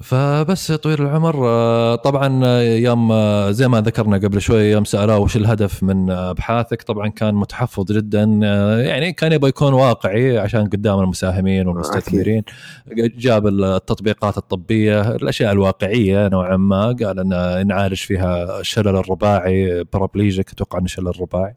[0.04, 4.84] فبس يا طويل العمر آه، طبعا آه، يوم آه، زي ما ذكرنا قبل شوي يوم
[4.84, 9.72] سألوه وش الهدف من آه، أبحاثك طبعا كان متحفظ جدا آه، يعني كان يبغى يكون
[9.72, 12.42] واقعي عشان قدام المساهمين والمستثمرين.
[12.96, 20.78] جاب التطبيقات الطبية الأشياء الواقعية نوعا ما قال إن نعالج فيها الشلل الرباعي paraplegic أتوقع
[20.78, 21.54] إنه شلل رباعي.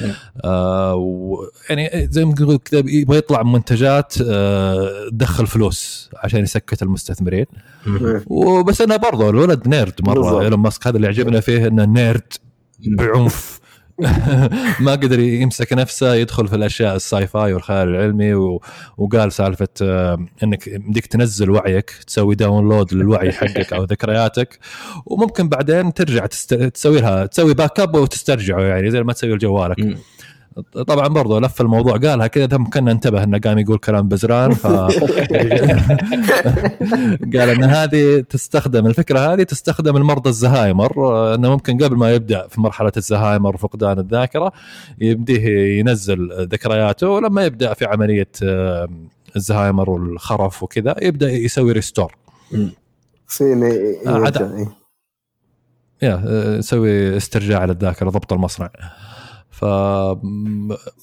[0.00, 0.12] مم.
[0.44, 1.36] آه
[1.70, 7.46] يعني زي ما نقول كذا يبغى يطلع منتجات آه تدخل فلوس عشان يسكت المستثمرين.
[8.26, 10.40] وبس أنا برضه الولد nerd مرة.
[10.40, 12.32] إيلون ماسك هذا اللي يعجبنا فيه إنه nerd
[12.86, 13.60] بعنف.
[14.80, 18.62] ما قدر يمسك نفسه يدخل في الأشياء ال sci-fi والخيال العلمي و...
[18.98, 24.58] وقال سالفة آه، إنك بدك تنزل وعيك تسوي download للوعي حقك أو ذكرياتك
[25.06, 26.54] وممكن بعدين ترجع تست...
[26.54, 29.98] تسوي لها تسوي back up وتسترجعه يعني زي ما تسوي لجوالك.
[30.86, 34.66] طبعا برضه لف الموضوع قالها كذا ثم كنا انتبه إنه قام يقول كلام بزران ف
[37.34, 40.92] قال إن هذه تستخدم الفكرة هذه تستخدم المرضى الزهايمر
[41.34, 44.52] إنه ممكن قبل ما يبدأ في مرحلة الزهايمر وفقدان الذاكرة
[45.00, 48.30] يبديه ينزل ذكرياته ولما يبدأ في عملية
[49.36, 52.16] الزهايمر والخرف وكذا يبدأ يسوي ريستور
[54.06, 54.66] آه، عدا.
[56.02, 58.70] يا آه، يسوي استرجاع للذاكرة ضبط المصنع
[59.60, 59.64] ف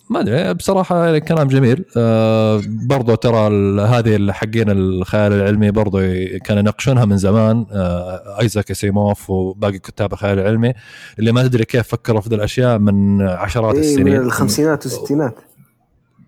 [0.09, 1.85] ما أدري بصراحة يعني كلام جميل.
[1.97, 3.47] آه برضو ترى
[3.81, 5.99] هذه حقين الخيال العلمي برضو
[6.45, 7.65] كانوا يناقشونها من زمان.
[7.71, 10.73] آه آيزاك أسيموف وباقي كتاب الخيال العلمي
[11.19, 15.35] اللي ما تدري كيف فكروا في الأشياء من عشرات إيه من السنين الخمسينات والستينات.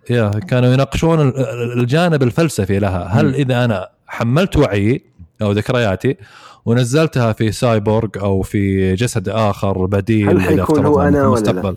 [0.10, 3.04] يا كانوا يناقشون ال- ال- الجانب الفلسفي لها.
[3.04, 3.36] هل.
[3.36, 5.02] إذا أنا حملت وعيي
[5.42, 6.18] أو ذكرياتي
[6.66, 11.76] ونزلتها في سايبورغ أو في جسد آخر بديل هل حيكون هو أنا ولا لا؟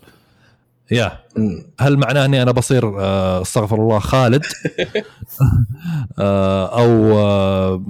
[0.91, 1.13] يا.
[1.81, 4.43] هل معناه إني أنا بصير آه، استغفر الله خالد؟
[6.19, 7.83] آه، أو آه،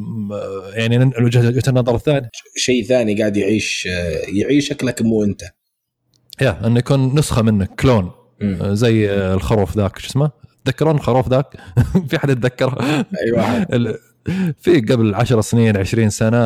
[0.73, 3.89] يعني وجهة النظر الثاني شيء ثاني قاعد يعيش
[4.33, 5.43] يعيشك لكن مو أنت.
[6.41, 8.11] يا انه يكون نسخة منك كلون
[8.63, 10.31] زي الخروف ذاك شو اسمه؟
[10.65, 11.57] تذكرون الخروف ذاك؟
[12.09, 12.83] في أحد يتذكره؟
[13.25, 13.67] أي واحد.
[13.75, 13.99] ال-
[14.61, 16.39] في قبل 10 سنين 20 سنة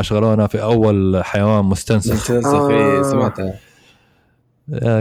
[0.00, 2.26] أشغلونا في أول حيوان مستنسخ.
[2.28, 3.02] تنسى في آه.
[3.02, 3.44] سمعتها.
[3.48, 3.54] آه،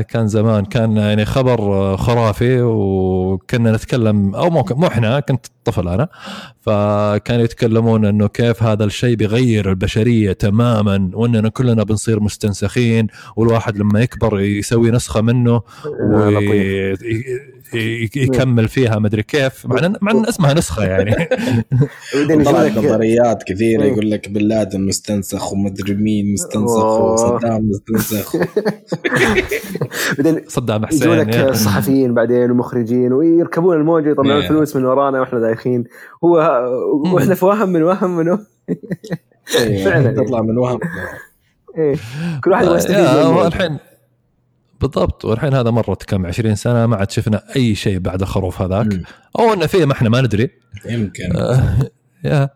[0.10, 0.66] كان زمان.
[0.66, 6.08] كان يعني خبر آه، خرافي وكنا نتكلم أو مو مو إحنا كنت طفل أنا.
[6.62, 14.02] فكانوا يتكلمون إنه كيف هذا الشيء بيغير البشرية تماما وإننا كلنا بنصير مستنسخين والواحد لما
[14.02, 15.62] يكبر يسوي نسخة منه
[17.76, 21.12] آه، ويكمل فيها مدري كيف مع ان مع إن اسمها نسخة يعني
[22.46, 23.84] طلعت يجونك نظريات كثيرة.
[23.84, 26.84] يقول لك بن لادن مستنسخ ومدري مين مستنسخ.
[26.84, 28.36] وصدام مستنسخ
[30.18, 31.50] بعدين صدام حسين يجونك يا.
[31.50, 34.50] الصحفيين بعدين ومخرجين ويركبون الموجة يطلعون إيه.
[34.50, 35.84] فلوس من ورانا وإحنا دايخين
[36.24, 36.38] هو
[37.14, 38.40] وإحنا في وهم من وهم منه
[39.60, 40.12] إيه، فعلاً.
[40.12, 40.80] تطلع من وهم
[41.78, 41.96] إيه.
[42.44, 43.48] كل واحد يبغى يستفيد من.
[43.48, 43.78] الحين
[44.82, 45.26] بالضبط.
[45.26, 48.94] والحين هذا مرت كم 20 سنة ما عاد شفنا أي شيء بعد الخروف هذاك.
[48.94, 49.04] مم.
[49.40, 50.50] أو إنه فيه ما إحنا ما ندري.
[50.86, 51.36] يمكن.
[51.38, 51.78] آه،
[52.24, 52.50] يا.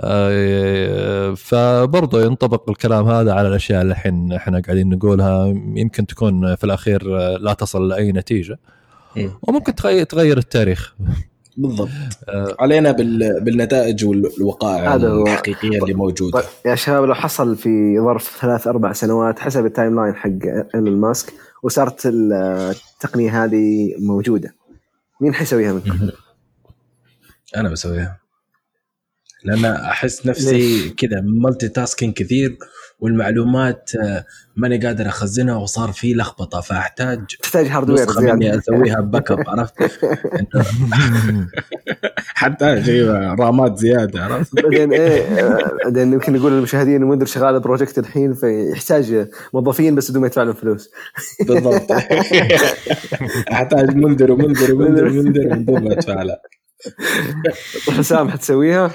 [0.00, 5.46] آه، فبرضه ينطبق الكلام هذا على الأشياء اللي الحين إحنا قاعدين نقولها.
[5.76, 8.58] يمكن تكون في الأخير آه، لا تصل لأي نتيجة.
[9.16, 9.30] مم.
[9.42, 9.74] وممكن
[10.08, 10.94] تغير التاريخ.
[11.56, 11.88] بالضبط
[12.28, 13.40] آه، علينا بال...
[13.44, 15.22] بالنتائج والوقائع هذا هو.
[15.22, 20.00] الحقيقية اللي موجودة طيب يا شباب لو حصل في ظرف ثلاث أربع سنوات حسب ال
[20.00, 20.30] timeline حق
[20.74, 21.32] إيلون ماسك
[21.62, 24.54] وصارت التقنية هذه موجودة
[25.20, 26.08] مين حيسويها منكم؟
[27.56, 28.23] أنا بسويها
[29.44, 32.58] لأن أحس نفسي كذا multitasking كثير
[33.00, 34.24] والمعلومات آه،
[34.56, 39.74] ماني قادر أخزنها وصار في لخبطة فأحتاج تحتاج hardware زيادة أسويها back up عرفت؟
[42.34, 43.08] حتى أجيب
[43.40, 49.28] RAMات زيادة عرفت؟ بعدين إيه آه، بعدين يمكن نقول للمشاهدين منذر شغال project الحين فيحتاج
[49.54, 50.90] موظفين بس بدون ما يدفع لهم فلوس
[51.48, 51.92] بالضبط
[53.52, 56.36] أحتاج منذر ومنذر ومنذر ومنذر من دون ما ادفع له
[57.90, 58.90] حسام حتسويها؟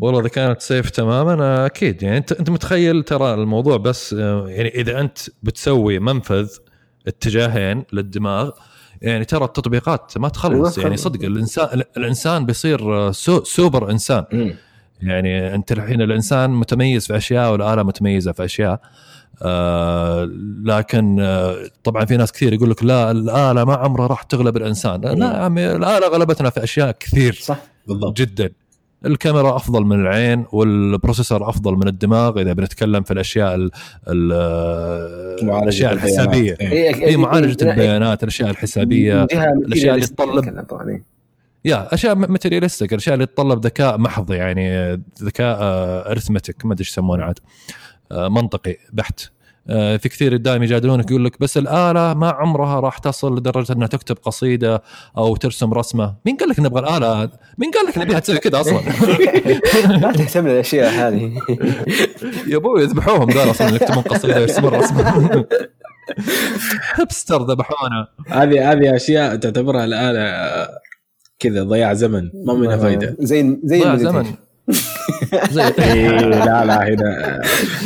[0.00, 2.02] والله إذا كانت safe تماما آه، أكيد.
[2.02, 6.48] يعني انت أنت متخيل ترى الموضوع بس آه، يعني إذا أنت بتسوي منفذ
[7.06, 8.50] اتجاهين للدماغ
[9.02, 10.76] يعني ترى التطبيقات ما تخلص.
[10.78, 10.96] أيوة، يعني.
[10.96, 14.24] صدق الانسان الإنسان بيصير آه، سو سوبر إنسان.
[15.02, 18.80] يعني أنت الحين الإنسان متميز في أشياء والآلة متميزة في أشياء
[19.42, 20.28] آه
[20.64, 25.00] لكن آه طبعا في ناس كثير يقول لك لا الآلة ما عمرها راح تغلب الإنسان.
[25.00, 27.32] لا يا عمي الآلة غلبتنا في أشياء كثير.
[27.34, 27.58] صح.
[27.86, 28.16] بالضبط.
[28.16, 28.50] جدا.
[29.06, 33.70] الكاميرا افضل من العين وال processor افضل من الدماغ اذا بنتكلم في الاشياء ال
[34.08, 36.18] ال معالجة الاشياء البيانات.
[36.18, 36.94] الحسابيه إيه.
[36.94, 40.02] هي معالجه البيانات الاشياء الحسابيه الأشياء اللي
[40.88, 41.02] إيه.
[41.64, 44.92] يا اشياء materialistic الاشياء اللي تتطلب ذكاء محض يعني
[45.22, 45.58] ذكاء
[46.10, 47.38] arithmetic ما ادري إيش يسمونه عاد
[48.12, 49.30] آه، منطقي بحت آه،
[49.68, 54.16] في كثير دائما يجادلونك يقول لك بس الآلة ما عمرها راح تصل لدرجة إنها تكتب
[54.22, 54.82] قصيدة
[55.16, 58.80] أو ترسم رسمة، مين قال لك نبغى الآلة؟ مين قال لك نبيها تسوي كذا أصلا؟
[60.02, 61.32] لا تهتم الاشياء هذه.
[62.50, 65.44] يا أبوي يذبحوهم ذول أصلا يكتبون قصيدة ويرسمون رسمة.
[66.94, 68.08] hipster ذبحونا.
[68.28, 70.68] هذه هذه أشياء تعتبرها الآلة آه،
[71.38, 72.30] كذا ضياع زمن.
[72.46, 73.16] ما منها فايدة.
[73.18, 73.80] زي زي.
[73.80, 74.24] زمن.
[74.24, 74.47] زي
[75.78, 77.40] إيه لا لا هنا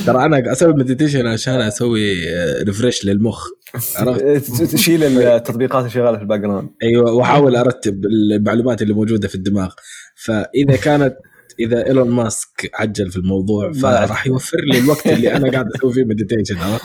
[0.07, 2.15] ترى أنا أسوي meditation عشان أسوي
[2.63, 3.49] refresh للمخ
[3.97, 9.35] عرفت؟ تشيل التطبيقات اللي شغالة في ال background أيوه وأحاول أرتب المعلومات اللي موجودة في
[9.35, 9.73] الدماغ.
[10.15, 11.17] فإذا كانت
[11.61, 16.05] إذا إيلون ماسك عجل في الموضوع فراح يوفر لي الوقت اللي أنا قاعد أسوي فيه
[16.05, 16.57] meditation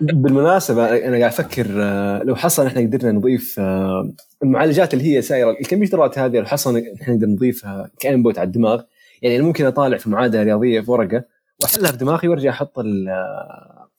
[0.00, 4.12] بالمناسبة أنا قاعد أفكر آه، لو حصل إحنا قدرنا نضيف آه،
[4.42, 8.82] المعالجات اللي هي سايره الكمبيوترات هذه لو حصل إحنا نقدر نضيفها ك input على الدماغ
[9.22, 11.24] يعني أنا ممكن أطالع في معادلة رياضية في ورقة
[11.62, 13.08] وأحلها في دماغي وأرجع أحط ال-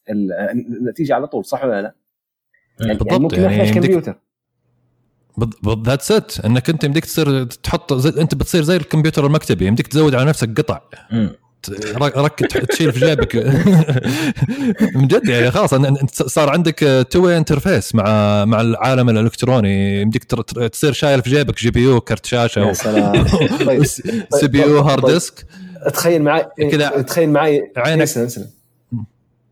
[0.10, 0.32] ال-
[0.82, 1.96] النتيجة على طول صح ولا لا؟
[2.82, 4.16] يعني بالضبط، ممكن يعني أحتاج كمبيوتر.
[5.86, 9.66] that's it إنك أنت يمديك تصير تحط زي أنت بتصير زي الكمبيوتر المكتبي.
[9.66, 10.80] يمديك تزود على نفسك قطع.
[11.98, 13.36] رك تشيل في جيبك.
[14.96, 15.74] من جد يعني خلاص
[16.12, 20.02] صار عندك two way interface مع مع العالم الإلكتروني.
[20.02, 20.24] يمديك
[20.72, 23.26] تصير شايل في جيبك GPU كرت يا شاشه سلام.
[23.68, 25.14] طيب CPU hard طيب.
[25.14, 25.46] disk.
[25.94, 28.30] تخيل معي كذا تخيل معي عينك-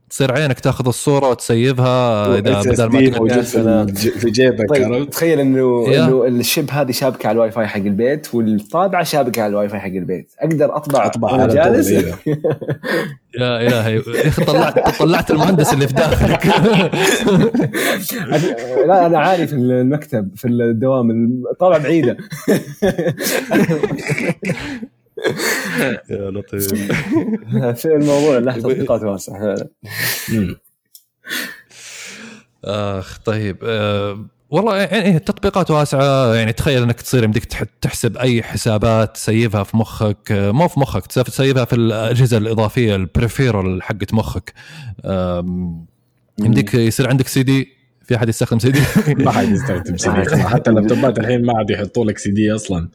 [0.10, 5.88] تصير عينك تاخذ الصورة وتسيفها إذا بدل ما موجود في في جيبك طيب تخيل إنه.
[5.88, 9.88] إنه الشيب هذه شابكة على الواي فاي حق البيت والطابعة شابكة على الواي فاي حق
[9.88, 10.32] البيت.
[10.40, 12.16] أقدر أطبع أطبع وأنا على جالس؟ إيه.
[13.40, 16.46] يا إلهي يا أخي طلعت طلعت المهندس اللي في داخلك.
[18.88, 21.12] لا أنا عارف المكتب في الدوام
[21.52, 22.18] الطابعه بعيدة.
[26.10, 26.74] يا لطيف.
[27.82, 29.56] في الموضوع له تطبيقات واسعه.
[32.66, 36.36] آخ طيب أه والله يعني إيه، التطبيقات واسعة.
[36.36, 40.32] يعني تخيل إنك تصير يمديك تح- تحسب أي حسابات تسيفها في مخك.
[40.32, 44.54] أه، مو في مخك تسيف- تسيفها في الأجهزة الإضافية ال peripheral حقت مخك.
[46.40, 47.68] يمديك يصير عندك سي دي
[48.04, 48.80] في أحد يستخدم سي دي
[49.26, 52.90] ما حد يستخدم سي دي حتى اللابتوبات الحين ما عاد يحطوا لك سي دي أصلا.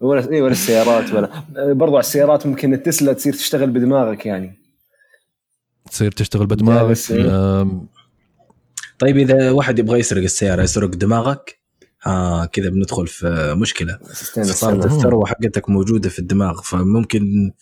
[0.00, 4.58] ولا إيه ولا السيارات ولا برضو على السيارات ممكن التسلا تصير تشتغل بدماغك يعني
[5.90, 7.68] تصير تشتغل بدماغك إيه.
[8.98, 11.58] طيب إذا واحد يبغى يسرق السيارة يسرق دماغك
[12.02, 13.98] ها كذا بندخل في مشكلة
[14.42, 17.52] صارت الثروة حقتك موجودة في الدماغ فممكن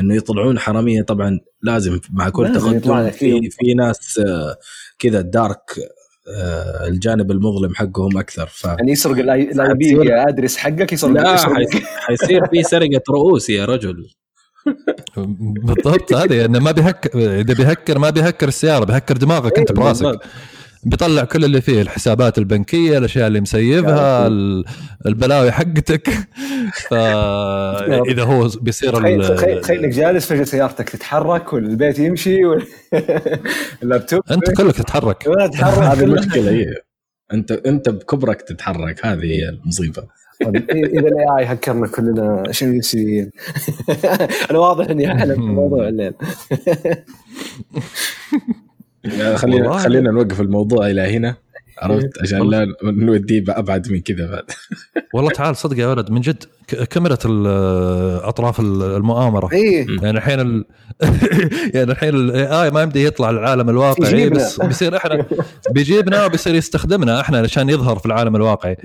[0.00, 3.10] إنه يطلعون حرامية طبعا لازم مع كل تقدم.
[3.10, 4.56] في في ناس آه،
[4.98, 5.99] كذا ال dark آه،
[6.88, 8.46] الجانب المظلم حقهم أكثر.
[8.46, 11.82] ف يعني يسرق ال IP address حقك يسرق لا يسرق.
[11.84, 14.06] حيصير- في سرقة رؤوس يا رجل.
[15.16, 20.04] بالضبط هذه إنه ما بيهكر إذا بيهكر ما بيهكر السيارة بيهكر دماغك أنت براسك.
[20.04, 20.22] بالضبط.
[20.84, 24.64] بيطلع كل اللي فيه الحسابات البنكية الأشياء اللي مسيفها ال-
[25.06, 26.08] البلاوي حقتك.
[26.90, 28.92] فاذا هو بيصير
[29.60, 35.28] تخيل إنك جالس فجأة سيارتك تتحرك والبيت يمشي واللابتوب أنت كلك تتحرك.
[35.28, 36.74] هذه المشكلة هي
[37.32, 39.06] انت أنت بكبرك تتحرك.
[39.06, 40.02] هذه هي المصيبة.
[40.44, 43.30] طيب، إذا الاي اي هكرنا كلنا شنو يصير؟
[44.50, 46.12] أنا واضح إني أعلم في موضوع الليل.
[49.34, 49.78] خلينا.
[49.78, 51.36] خلينا نوقف الموضوع إلى هنا
[51.78, 54.44] عرفت؟ عشان لا نوديه أبعد من كذا بعد.
[55.14, 56.44] والله تعال صدق يا ولد من جد
[56.90, 59.52] كاميرا ال- أطراف المؤامرة.
[59.52, 59.86] إيه.
[60.02, 60.64] يعني الحين ال...
[61.74, 64.28] يعني الحين الـ AI ما يمدي يطلع للعالم الواقعي.
[64.28, 65.26] بس بيصير إحنا
[65.74, 68.76] بيجيبنا وبيصير يستخدمنا إحنا عشان يظهر في العالم الواقعي.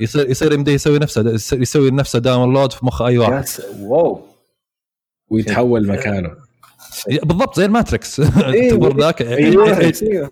[0.00, 3.44] يصير يصير يمدي يسوي نفسه يسوي نفسه download في مخ أي واحد.
[3.80, 4.20] wow
[5.30, 6.30] ويتحول مكانه.
[7.08, 10.30] بالضبط زي الـ Matrix إيه، تمر ذاك أيوه إيه، أيوه.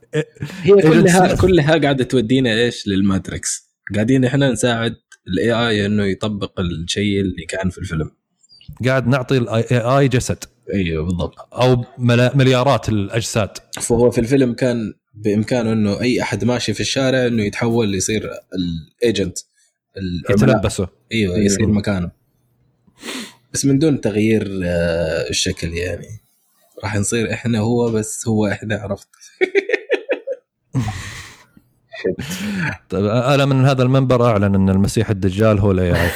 [0.63, 4.95] هي كلها إيه، كلها قاعدة تودينا إيش للـ Matrix قاعدين إحنا نساعد
[5.29, 8.11] الـ AI انه يطبق الشيء اللي كان في الفيلم
[8.87, 10.45] قاعد نعطي الـ AI جسد
[10.75, 13.51] أيوه بالضبط أو ملا- مليارات الاجساد
[13.81, 18.31] فهو في الفيلم كان بامكانه انه اي احد ماشي في الشارع انه يتحول يصير
[19.03, 19.39] الـ agent
[20.31, 22.11] يتلبسه أيوه يصير مكانه
[23.53, 26.22] بس من دون تغيير آه، الشكل يعني
[26.85, 29.09] راح نصير إحنا هو بس هو إحنا عرفت؟
[32.91, 36.11] طيب أنا من هذا المنبر أعلن إن المسيح الدجال هو الـ AI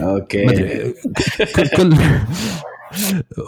[0.00, 0.46] okay.
[1.56, 1.94] كل كل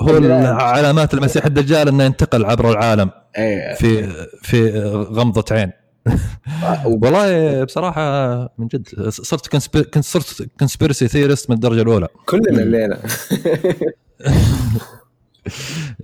[0.02, 0.32] هو
[0.74, 3.74] علامات المسيح الدجال إنه ينتقل عبر العالم إيه.
[3.74, 4.12] في
[4.42, 5.72] في غمضة عين.
[7.02, 9.48] والله بصراحة من جد صرت.
[9.94, 12.08] كنت صرت conspiracy theorist من الدرجة الأولى.
[12.26, 12.98] كلنا الليلة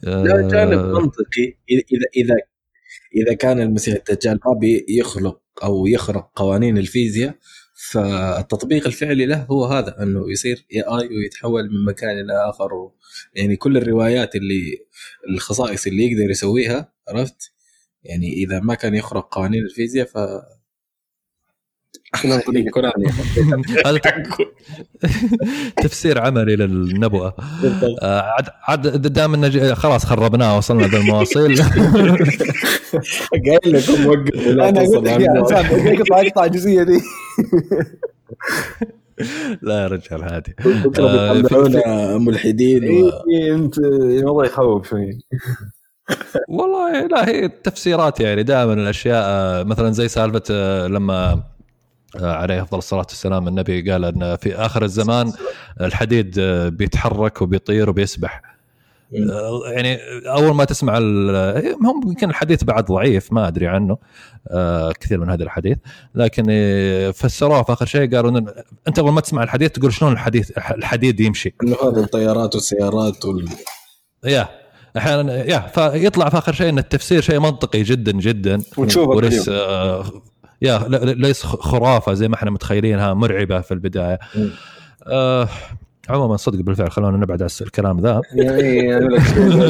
[0.02, 1.56] لا جانب منطقي.
[1.70, 2.34] اذا اذا
[3.16, 7.34] اذا كان المسيح الدجال ما بيخلق أو يخرق قوانين الفيزياء
[7.90, 12.74] فالتطبيق الفعلي له هو هذا أنه يصير اي اي ويتحول من مكان إلى آخر.
[12.74, 12.94] و
[13.34, 14.86] يعني كل الروايات اللي
[15.28, 17.52] الخصائص اللي يقدر يسويها عرفت؟
[18.02, 20.18] يعني إذا ما كان يخرق قوانين الفيزياء ف
[23.86, 24.00] هذا
[25.82, 27.34] تفسير عملي للنبوه
[28.02, 31.62] آه، عاد عاد دام انه خلاص خربناه وصلنا ذا المواصيل
[33.46, 37.00] قايل لكم وقفوا لا أنا تصل اقطع اقطع الجزئية دي.
[39.62, 40.54] لا يا رجال هادي.
[40.64, 43.10] بكره آه، ملحدين و...
[43.30, 45.18] إيه، أنت الموضوع يخوف شوي.
[46.48, 50.54] والله لا هي التفسيرات يعني دائما الأشياء آه، مثلا زي سالفة
[50.86, 51.42] لما
[52.16, 53.48] عليه افضل الصلاه والسلام.
[53.48, 55.32] النبي قال أن في آخر الزمان
[55.80, 58.42] الحديد آه، بيتحرك وبيطير وبيسبح.
[59.14, 63.98] آه، يعني أول ما تسمع هم يمكن الحديث بعد ضعيف ما أدري عنه
[64.48, 65.78] آه، كثير من هذا الحديث.
[66.14, 68.46] لكن آه، فسروه في آخر شيء قالوا إن
[68.88, 71.54] أنت أول ما تسمع الحديث تقول شلون الحديث الحديد يمشي.
[71.62, 73.48] إنه هذا الطيارات والسيارات وال...
[74.24, 74.48] يا
[74.96, 78.62] أحيانا يا فيطلع في آخر شيء إن التفسير شيء منطقي جدا جدا.
[78.76, 79.14] وتشوفه
[80.62, 80.78] يا
[81.14, 84.18] ليس خرافة زي ما إحنا متخيلينها مرعبة في البداية.
[85.06, 85.48] آه
[86.08, 89.14] عموما صدق بالفعل خلونا نبعد عن الكلام ذا يعني أقول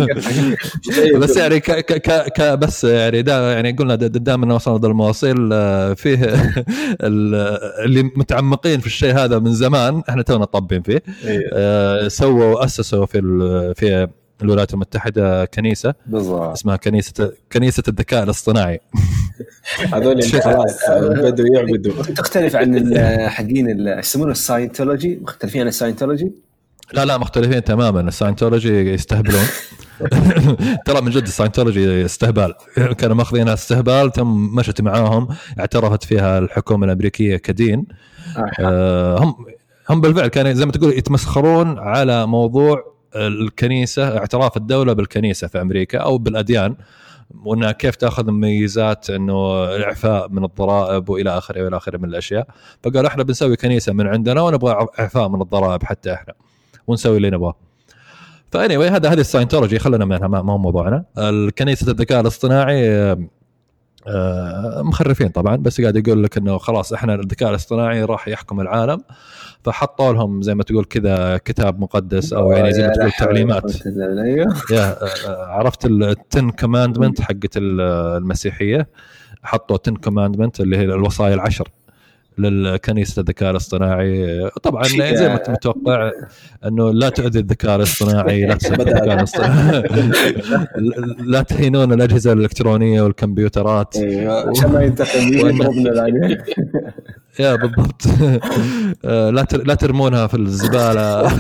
[0.07, 5.51] لك- بس يعني ك ك ك بس يعني دا يعني قلنا دام انه وصلنا المواصيل
[5.53, 6.24] آه، فيه
[7.09, 7.34] ال-
[7.84, 11.51] اللي متعمقين في الشيء هذا من زمان إحنا تونا طابين فيه إيه.
[11.53, 13.20] آه، سووا اسسوا في
[13.76, 14.09] في
[14.43, 16.53] الولايات المتحدة كنيسة بالضبط.
[16.53, 18.80] اسمها كنيسة كنيسة الذكاء الاصطناعي.
[19.95, 22.03] هذول اللي خلاص بدوا يعبدوا.
[22.03, 26.33] تختلف عن حقين يسمونه الـ Scientology؟ مختلفين عن الـ Scientology؟
[26.93, 28.01] لا لا مختلفين تماما.
[28.01, 29.45] الـ Scientology يستهبلون.
[30.86, 32.55] ترى من جد الـ Scientology استهبال.
[32.99, 35.28] كانوا ماخذينها استهبال ثم مشت معاهم
[35.61, 37.86] اعترفت فيها الحكومة الأمريكية كدين.
[38.61, 39.34] آه، هم
[39.91, 42.84] هم بالفعل كانوا زي ما تقول يتمسخرون على موضوع
[43.17, 46.77] الكنيسة اعتراف الدولة بالكنيسة في أمريكا أو بالأديان
[47.45, 52.47] وأنها كيف تأخذ مميزات إنه الإعفاء من الضرائب وإلى آخره وإلى آخره من الأشياء.
[52.83, 56.35] فقالوا إحنا بنسوي كنيسة من عندنا ونبغى إعفاء من الضرائب حتى إحنا
[56.87, 57.55] ونسوي اللي نبغاه.
[58.53, 61.05] funny هذا هذه الـ Scientology خلينا منها ما هو موضوعنا.
[61.19, 63.17] الكنيسة الذكاء الاصطناعي
[64.83, 69.03] مخرفين طبعا بس قاعد يقول لك إنه خلاص إحنا الذكاء الاصطناعي راح يحكم العالم.
[69.65, 73.63] فحطوا لهم زي ما تقول كذا كتاب مقدس أو يعني زي ما تقول تعليمات.
[74.25, 74.55] أيوه.
[74.73, 77.81] yeah آه، عرفت الـ ten commandment حقت ال-
[78.17, 78.89] المسيحية؟
[79.43, 81.69] حطوا تن كوماندمنت اللي هي الوصايا العشر.
[82.39, 84.51] للكنيسة الذكاء الاصطناعي.
[84.62, 86.11] طبعا زي ما انت متوقع
[86.66, 89.83] أنه لا تؤذي الذكاء الاصطناعي لا تسب الذكاء الاصطناعي.
[91.33, 93.97] لا تهينون الأجهزة الإلكترونية والكمبيوترات.
[93.97, 96.07] عشان ما ينتقم يضربنا
[97.39, 98.03] يا بالضبط.
[99.05, 101.28] آه، لا لا ترمونها في الزبالة.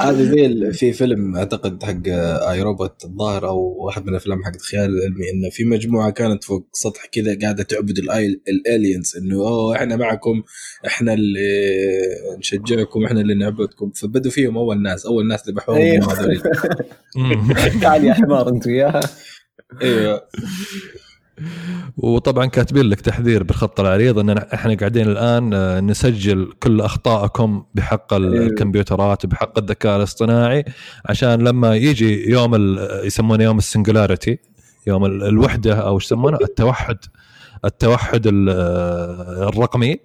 [0.00, 2.08] هذا زي في فيلم أعتقد حق
[2.50, 6.68] آي روبوت الظاهر أو واحد من الأفلام حق الخيال العلمي إنه في مجموعة كانت فوق
[6.72, 7.98] سطح كذا قاعدة تعبد
[8.48, 10.42] الالينز إنه أوه إحنا معكم
[10.86, 11.40] إحنا اللي
[12.38, 13.90] نشجعكم إحنا اللي نعبدكم.
[13.90, 16.42] فبدوا فيهم أول ناس أول ناس ذبحوهم أيوه.
[17.82, 19.00] تعال يا حمار أنت وياها.
[19.82, 20.22] أيوه
[21.96, 28.14] وطبعا كاتبين لك تحذير بالخط العريض إن إحنا قاعدين الآن آه، نسجل كل اخطائكم بحق
[28.14, 28.34] أيوه.
[28.46, 30.64] الكمبيوترات وبحق الذكاء الاصطناعي
[31.06, 34.38] عشان لما يجي يوم يسمونه يوم السنجولاريتي
[34.86, 36.98] يوم ال- الوحدة أو إيش يسمونه؟ التوحد
[37.64, 39.96] التوحد ال- آه، الرقمي.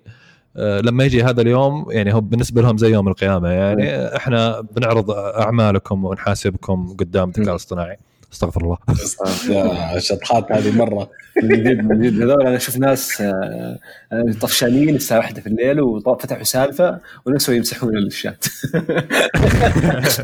[0.57, 5.11] آه، لما يجي هذا اليوم يعني هو بالنسبة لهم زي يوم القيامة يعني إحنا بنعرض
[5.11, 7.97] أعمالكم ونحاسبكم قدام الذكاء الاصطناعي.
[8.33, 8.77] استغفر الله.
[9.97, 11.09] الشطحات هذه مرة.
[11.43, 13.79] من جد من جد هذول أنا أشوف ناس آه،
[14.11, 18.45] آه، طفشانين الساعة واحدة في الليل وفتحوا سالفة ونسوا يمسحون الشات.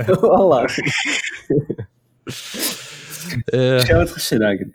[0.24, 0.68] والله.
[3.54, 3.78] إيه.
[3.78, 4.72] اشياء تخش ناقل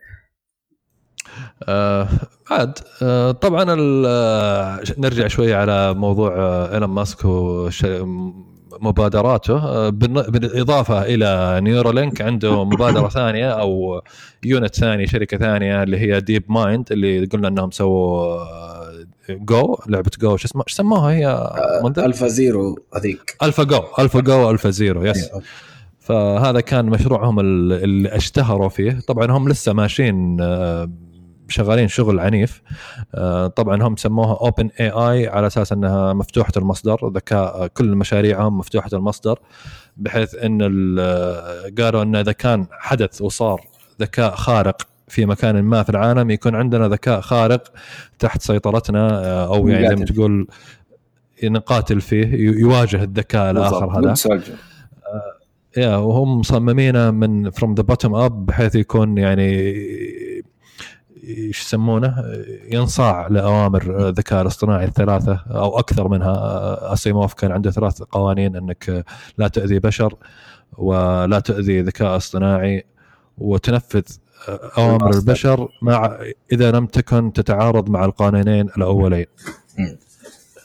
[1.69, 2.09] آه
[2.51, 7.19] عاد آه طبعا ال- آه، نرجع شوي على موضوع آه إيلون ماسك
[8.73, 14.03] ومبادراته آه بالإضافة إلى Neuralink عنده مبادرة ثانية أو
[14.45, 20.37] unit ثاني شركة ثانية اللي هي DeepMind اللي قلنا إنهم سووا آه، جو لعبة جو
[20.37, 21.51] شو اسمها؟ إيش سموها هي؟
[21.99, 23.37] الفا زيرو هذيك.
[23.43, 25.31] الفا جو الفا جو الفا زيرو يس
[26.01, 28.99] فهذا كان مشروعهم ال- اللي اشتهروا فيه.
[29.09, 30.91] طبعا هم لسه ماشيين آه،
[31.51, 32.63] شغالين شغل عنيف.
[33.15, 39.39] آه، طبعا هم سموها OpenAI على أساس إنها مفتوحة المصدر ذكاء كل مشاريعهم مفتوحة المصدر
[39.97, 43.61] بحيث إن ال- قالوا إن إذا كان حدث وصار
[44.01, 47.63] ذكاء خارق في مكان ما في العالم يكون عندنا ذكاء خارق
[48.19, 50.05] تحت سيطرتنا آه، أو يعني زي ما.
[50.05, 50.47] تقول
[51.45, 52.27] نقاتل فيه
[52.61, 54.01] يواجه الذكاء الآخر هذا.
[55.77, 59.73] yeah وهم مصممينه من from the bottom up بحيث يكون يعني
[61.25, 62.25] إيش يسمونه
[62.73, 69.05] ينصاع لأوامر الذكاء الاصطناعي الثلاثة أو أكثر منها أسيموف كان عنده ثلاث قوانين إنك
[69.39, 70.15] لا تاذي بشر
[70.79, 72.85] ولا تاذي ذكاء اصطناعي
[73.39, 74.03] وتنفذ
[74.79, 75.15] أوامر.
[75.15, 76.19] البشر مع
[76.53, 79.27] إذا لم تكن تتعارض مع القانونين الأولين.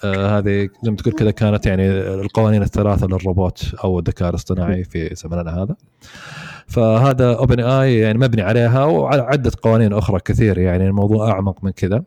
[0.04, 5.16] آه، هذه زي ما تقول كذا كانت يعني القوانين الثلاثة للروبوت أو الذكاء الاصطناعي في
[5.16, 5.76] زمننا هذا
[6.68, 12.04] فهذا OpenAI يعني مبني عليها وعلى عدة قوانين أخرى كثير يعني الموضوع أعمق من كذا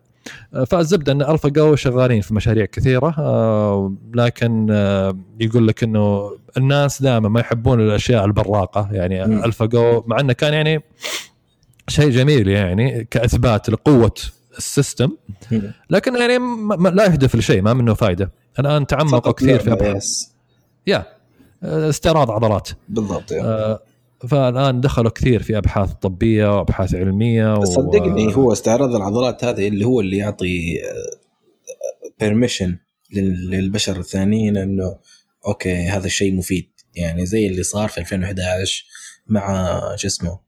[0.66, 7.28] فالزبدة إن AlphaGo شغالين في مشاريع كثيرة آه، لكن آه، يقول لك إنه الناس دائما
[7.28, 9.24] ما يحبون الأشياء البراقة يعني.
[9.24, 10.82] AlphaGo مع إنه كان يعني
[11.88, 14.14] شيء جميل يعني كإثبات لقوة
[14.58, 15.10] الـ system.
[15.90, 20.00] لكن يعني ما لا يهدف لشيء ما منه فائده الآن تعمقوا كثير في
[20.86, 21.04] yeah
[21.62, 23.48] آه، استعراض عضلات بالضبط يعني.
[23.48, 23.80] آه،
[24.28, 27.64] فالآن دخلوا كثير في أبحاث طبية وأبحاث علمية و...
[27.64, 30.78] صدقني هو استعراض العضلات هذه اللي هو اللي يعطي
[32.20, 32.78] permission
[33.50, 34.98] للبشر الثانيين إنه
[35.46, 36.70] okay هذا الشيء مفيد.
[36.94, 38.84] يعني زي اللي صار في 2011
[39.26, 40.40] مع شو اسمه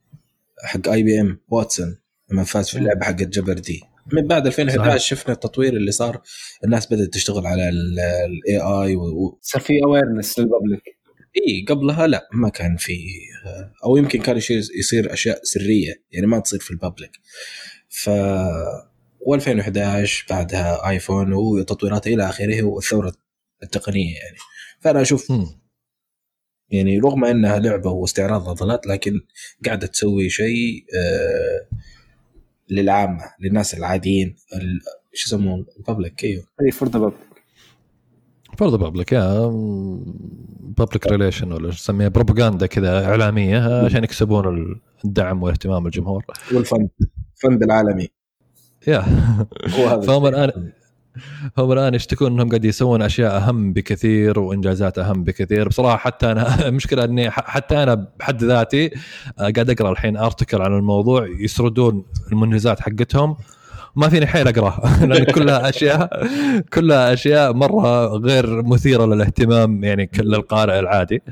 [0.65, 1.99] حق IBM Watson
[2.31, 3.83] لما فاز في اللعبة حقت Jeopardy
[4.13, 5.03] من بعد 2011 صحيح.
[5.03, 6.23] شفنا التطوير اللي صار.
[6.65, 9.39] الناس بدأت تشتغل على الـ AI و...
[9.43, 10.83] صار في awareness للـ public
[11.37, 12.93] إيه قبلها لا ما كان في
[13.85, 17.11] أو يمكن كان يصير يصير أشياء سرية يعني ما تصير في الـ public
[17.89, 18.11] ف
[19.21, 23.13] و2011 بعدها iPhone وتطويرات إلى آخره والثورة
[23.63, 24.37] التقنية يعني.
[24.81, 25.33] فأنا أشوف.
[26.71, 29.21] يعني رغم أنها لعبة واستعراض عضلات لكن
[29.67, 31.77] قاعدة تسوي شيء آه
[32.71, 34.81] للعامة للناس العاديين ال-
[35.13, 36.45] شو يسمون؟ الـ public أيوه.
[36.67, 37.15] إيه for the public
[38.63, 39.51] the public yeah
[40.61, 46.25] public relation ولا شو تسميها بروباغندا كذا إعلامية عشان يكسبون الدعم واهتمام الجمهور.
[46.55, 46.91] والفند
[47.37, 48.09] الفند العالمي.
[48.87, 48.99] يا.
[49.79, 50.73] هو هذا فهم الآن
[51.59, 55.69] هم الآن يشتكون إنهم قاعد يسوون أشياء أهم بكثير وإنجازات أهم بكثير.
[55.69, 58.87] بصراحة حتى أنا المشكلة إني حتى أنا بحد ذاتي
[59.39, 63.37] آه، قاعد أقرأ الحين ارتكل عن الموضوع يسردون المنجزات حقتهم.
[63.97, 65.07] ما فيني حيل أقرأها.
[65.07, 66.27] لأن كلها اشياء
[66.73, 71.23] كلها أشياء مرة غير مثيرة للاهتمام يعني للقارئ العادي.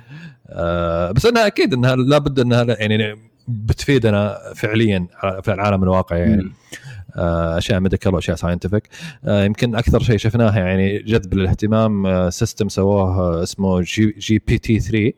[0.50, 3.16] آه، بس إنها أكيد إنها لابد إنها يعني
[3.48, 5.06] بتفيدنا فعليا
[5.42, 6.52] في العالم الواقعي يعني.
[7.16, 8.88] آه، أشياء medical وأشياء scientific
[9.28, 15.12] يمكن أكثر شيء شفناه يعني جذب للاهتمام system سووه آه، اسمه G, GPT 3 آه،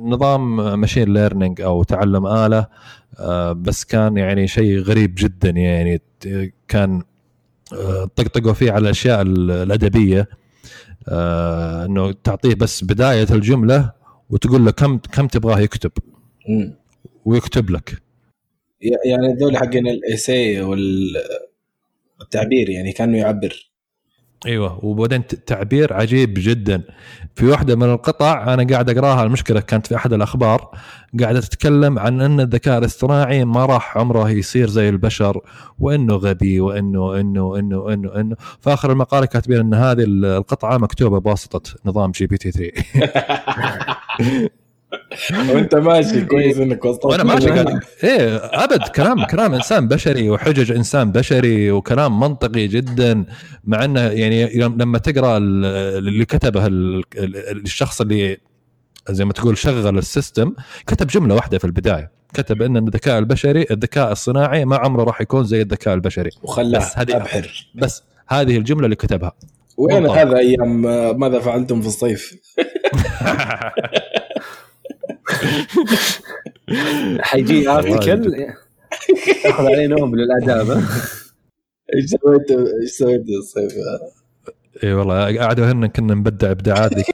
[0.00, 2.66] نظام machine learning أو تعلم آلة
[3.18, 5.50] آه، بس كان يعني شيء غريب جدا.
[5.50, 6.02] يعني
[6.68, 7.02] كان
[7.72, 10.28] آه، طقطقوا فيه على الأشياء ال- الأدبية.
[11.08, 13.92] آه، إنه تعطيه بس بداية الجملة
[14.30, 15.90] وتقول له كم كم تبغاه يكتب.
[17.24, 18.02] ويكتب لك.
[19.04, 20.60] يعني هذول حقين ال essay
[22.20, 23.70] والتعبير يعني كانه يعبر.
[24.46, 26.82] إيوه وبعدين تعبير عجيب جدا.
[27.34, 30.70] في واحدة من القطع أنا قاعد أقراها المشكلة كانت في أحد الأخبار
[31.20, 35.40] قاعدة تتكلم عن أن الذكاء الاصطناعي ما راح عمره يصير زي البشر
[35.78, 40.78] وإنه غبي وإنه انه انه انه انه في آخر المقاله كاتبين إن هذه ال- القطعة
[40.78, 42.72] مكتوبة بواسطة نظام GPT 3
[45.48, 47.80] وانت ماشي كويس إنك وسطت وأنا ماشي قاعد.
[48.04, 53.24] إيه أبد كلام كلام إنسان بشري وحجج إنسان بشري وكلام منطقي جدا
[53.64, 55.64] مع إنه يعني لما تقرأ ال-
[55.98, 58.36] اللي كتبه ال- ال- الشخص اللي
[59.10, 60.54] زي ما تقول شغل السيستم
[60.86, 62.10] كتب جملة واحدة في البداية.
[62.34, 66.30] كتب إن الذكاء البشري الذكاء الصناعي ما عمره راح يكون زي الذكاء البشري.
[66.42, 67.68] وخلاه بس هذه- أبحر.
[67.74, 69.32] بس هذه الجملة اللي كتبها.
[69.76, 70.06] وين.
[70.06, 72.34] هذا أيام آه، ماذا فعلتم في الصيف؟
[77.20, 78.46] حيجي ارتكل
[79.44, 80.70] ياخذ عليه نوبل الاداب
[81.94, 83.72] إيش سويتوا إيش سويتوا في الصيف؟
[84.84, 87.06] إي والله قعدوا هنا كنا نبدع إبداعات ذيك.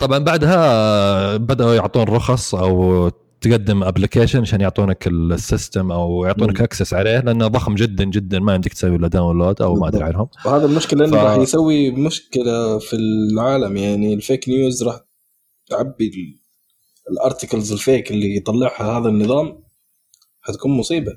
[0.00, 3.10] طبعا بعدها بدأوا يعطون رخص أو
[3.44, 6.60] تقدم application عشان يعطونك ال system أو يعطونك.
[6.60, 10.04] access عليه لأنه ضخم جدا جدا ما يمديك تسوي له download أو ما أدري.
[10.04, 15.00] عنهم وهذا المشكلة إنه ف- راح يسوي مشكلة في العالم يعني ال fake news راح
[15.70, 16.40] تعبي ال-
[17.12, 19.62] ال articles ال fake اللي يطلعها هذا النظام
[20.40, 21.12] حتكون مصيبة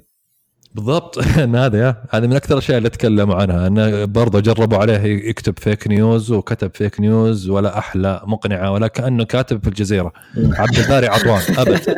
[0.77, 1.17] بالضبط.
[1.43, 3.67] إن هذا يا هذه من أكثر الأشياء اللي تكلموا عنها.
[3.67, 9.23] انه برضه جربوا عليه يكتب fake news وكتب fake news ولا أحلى مقنعة ولا كأنه
[9.23, 10.13] كاتب في الجزيرة.
[10.59, 11.81] عبد الباري عطوان أبد.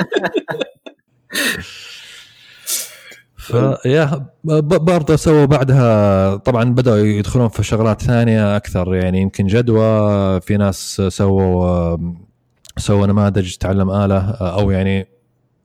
[3.38, 8.95] فيا برضه سووا بعدها طبعا بدأوا يدخلون في شغلات ثانية أكثر.
[8.95, 11.97] يعني يمكن جدوى في ناس سووا
[12.77, 15.18] سووا نماذج تعلم آلة أو يعني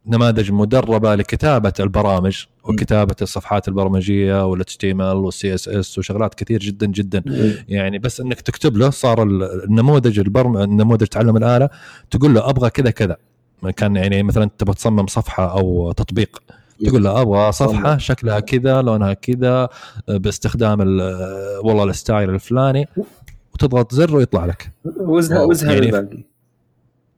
[0.06, 7.22] نماذج مدربة لكتابة البرامج وكتابة الصفحات البرمجية وال HTML وال CSS وشغلات كثير جدا جدا.
[7.68, 11.68] يعني بس إنك تكتب له صار ال- النموذج البرم النموذج تعلم الآلة
[12.10, 13.16] تقول له أبغى كذا كذا.
[13.76, 16.42] كان يعني مثلا تبغى تصمم صفحة أو تطبيق
[16.86, 17.98] تقول له أبغى صفحة.
[17.98, 19.68] شكلها كذا لونها كذا
[20.08, 22.88] باستخدام ال- والله ال style الفلاني
[23.54, 24.70] وتضغط زر ويطلع لك.
[25.00, 25.42] وزها.
[25.44, 26.24] وزها يعني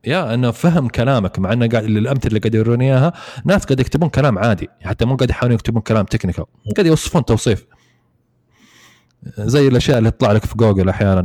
[0.06, 3.12] يا أنه فهم كلامك مع أنه قاعد الامثله اللي قاعد يوروني إياها
[3.44, 6.44] ناس قاعد يكتبون كلام عادي حتى مو قاعد يحاولون يكتبون كلام technical
[6.76, 7.66] قاعد يوصفون توصيف.
[9.38, 11.22] زي الأشياء اللي تطلع لك في جوجل أحيانا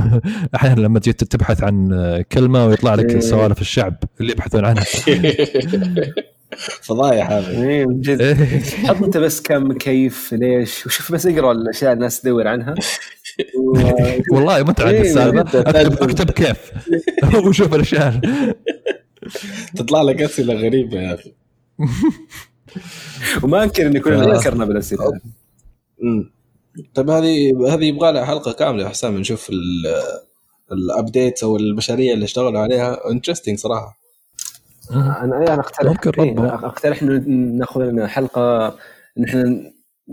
[0.56, 1.88] أحيانا لما تجي تبحث عن
[2.32, 3.20] كلمة ويطلع لك إيه.
[3.20, 4.84] سوالف الشعب اللي يبحثون عنها.
[6.82, 7.60] فضايح هذا.
[7.60, 8.20] من جد.
[8.20, 8.60] إيه.
[8.86, 12.74] حط أنت بس كم كيف ليش وشوف بس اقرأ الأشياء الناس تدور عنها.
[14.32, 15.60] والله متعب إيه، السالفة.
[15.60, 16.72] اكتب أكتب كيف.
[17.46, 18.20] وشوف الأشياء.
[19.76, 21.34] تطلع لك أسئلة غريبة يا أخي.
[23.42, 24.38] وما أنكر ان كلنا آه.
[24.38, 25.20] ذكرنا بالأسئلة.
[26.94, 29.50] طيب هذه هذه يبغى لها حلقة كاملة يا حسام نشوف
[30.72, 33.10] ال updates أو المشاريع اللي اشتغلوا عليها.
[33.10, 33.98] interesting صراحة.
[34.90, 37.18] أنا أنا اقترح إيه، أقترح إنه
[37.58, 38.66] ناخذ لنا حلقة
[39.18, 39.72] ان إحنا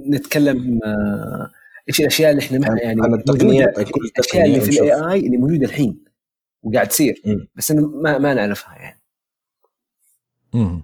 [0.09, 1.49] نتكلم آه،
[1.89, 5.19] إيش الأشياء اللي إحنا ما يعني عن التقنيات، موجودة- كل الأشياء اللي في الاي اي
[5.25, 6.03] اللي موجودة الحين
[6.63, 7.21] وقاعد تصير.
[7.55, 9.01] بس إنه ما ما نعرفها يعني.
[10.53, 10.81] مم.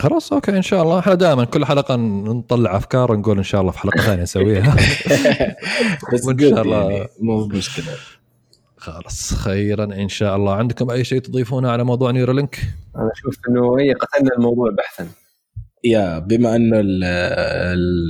[0.00, 0.98] خلاص okay إن شاء الله.
[0.98, 4.76] إحنا دائما كل حلقة نطلع أفكار ونقول إن شاء الله في حلقة ثانية نسويها.
[6.12, 6.90] بس good شاء الله.
[6.90, 7.96] يعني مو مشكلة.
[8.76, 10.54] خلاص خيرا إن شاء الله.
[10.54, 12.58] عندكم أي شيء تضيفونه على موضوع نيورالينك
[12.96, 15.08] أنا أشوف إنه هي قتلنا الموضوع بحثا.
[15.84, 17.04] يا بما انه ال-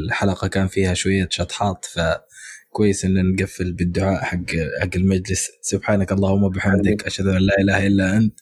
[0.05, 4.39] الحلقة كان فيها شوية شطحات فكويس إن نقفل بالدعاء حق
[4.81, 5.49] حق المجلس.
[5.63, 8.41] سبحانك اللهم وبحمدك أشهد أن لا إله إلا أنت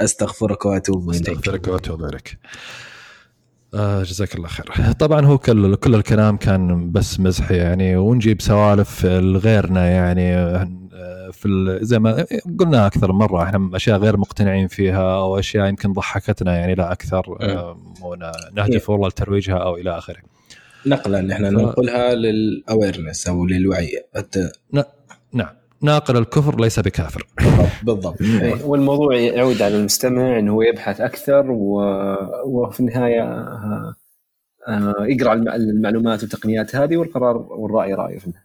[0.00, 1.28] أستغفرك وأتوب إليك.
[1.28, 2.38] أستغفرك وأتوب إليك.
[3.74, 4.92] آه جزاك الله خير.
[4.92, 10.32] طبعا هو كل كل الكلام كان بس مزح يعني ونجيب سوالف لغيرنا يعني
[11.32, 12.26] في ال- زي ما
[12.58, 16.92] قلنا أكثر من مرة إحنا أشياء غير مقتنعين فيها أو أشياء يمكن ضحكتنا يعني لا
[16.92, 20.16] أكثر آه، ون- نهدف والله لترويجها أو إلى آخره.
[20.86, 23.88] نقلا ان إحنا ف- ننقلها للأويرنس أو للوعي.
[24.16, 24.50] حتى
[25.32, 25.48] نعم.
[25.82, 27.26] ناقل الكفر ليس بكافر.
[27.82, 31.80] بالضبط إيه، والموضوع يعود على المستمع إنه هو يبحث أكثر و...
[32.44, 33.94] وفي النهاية آه،
[34.68, 38.44] آه، يقرأ الم- المعلومات والتقنيات هذه والقرار والرأي رأيه في النهاية.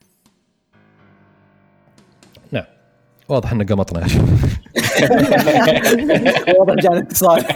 [3.29, 4.21] واضح ان قمطنا يا شيخ.
[6.59, 7.43] واضح جاء الاتصال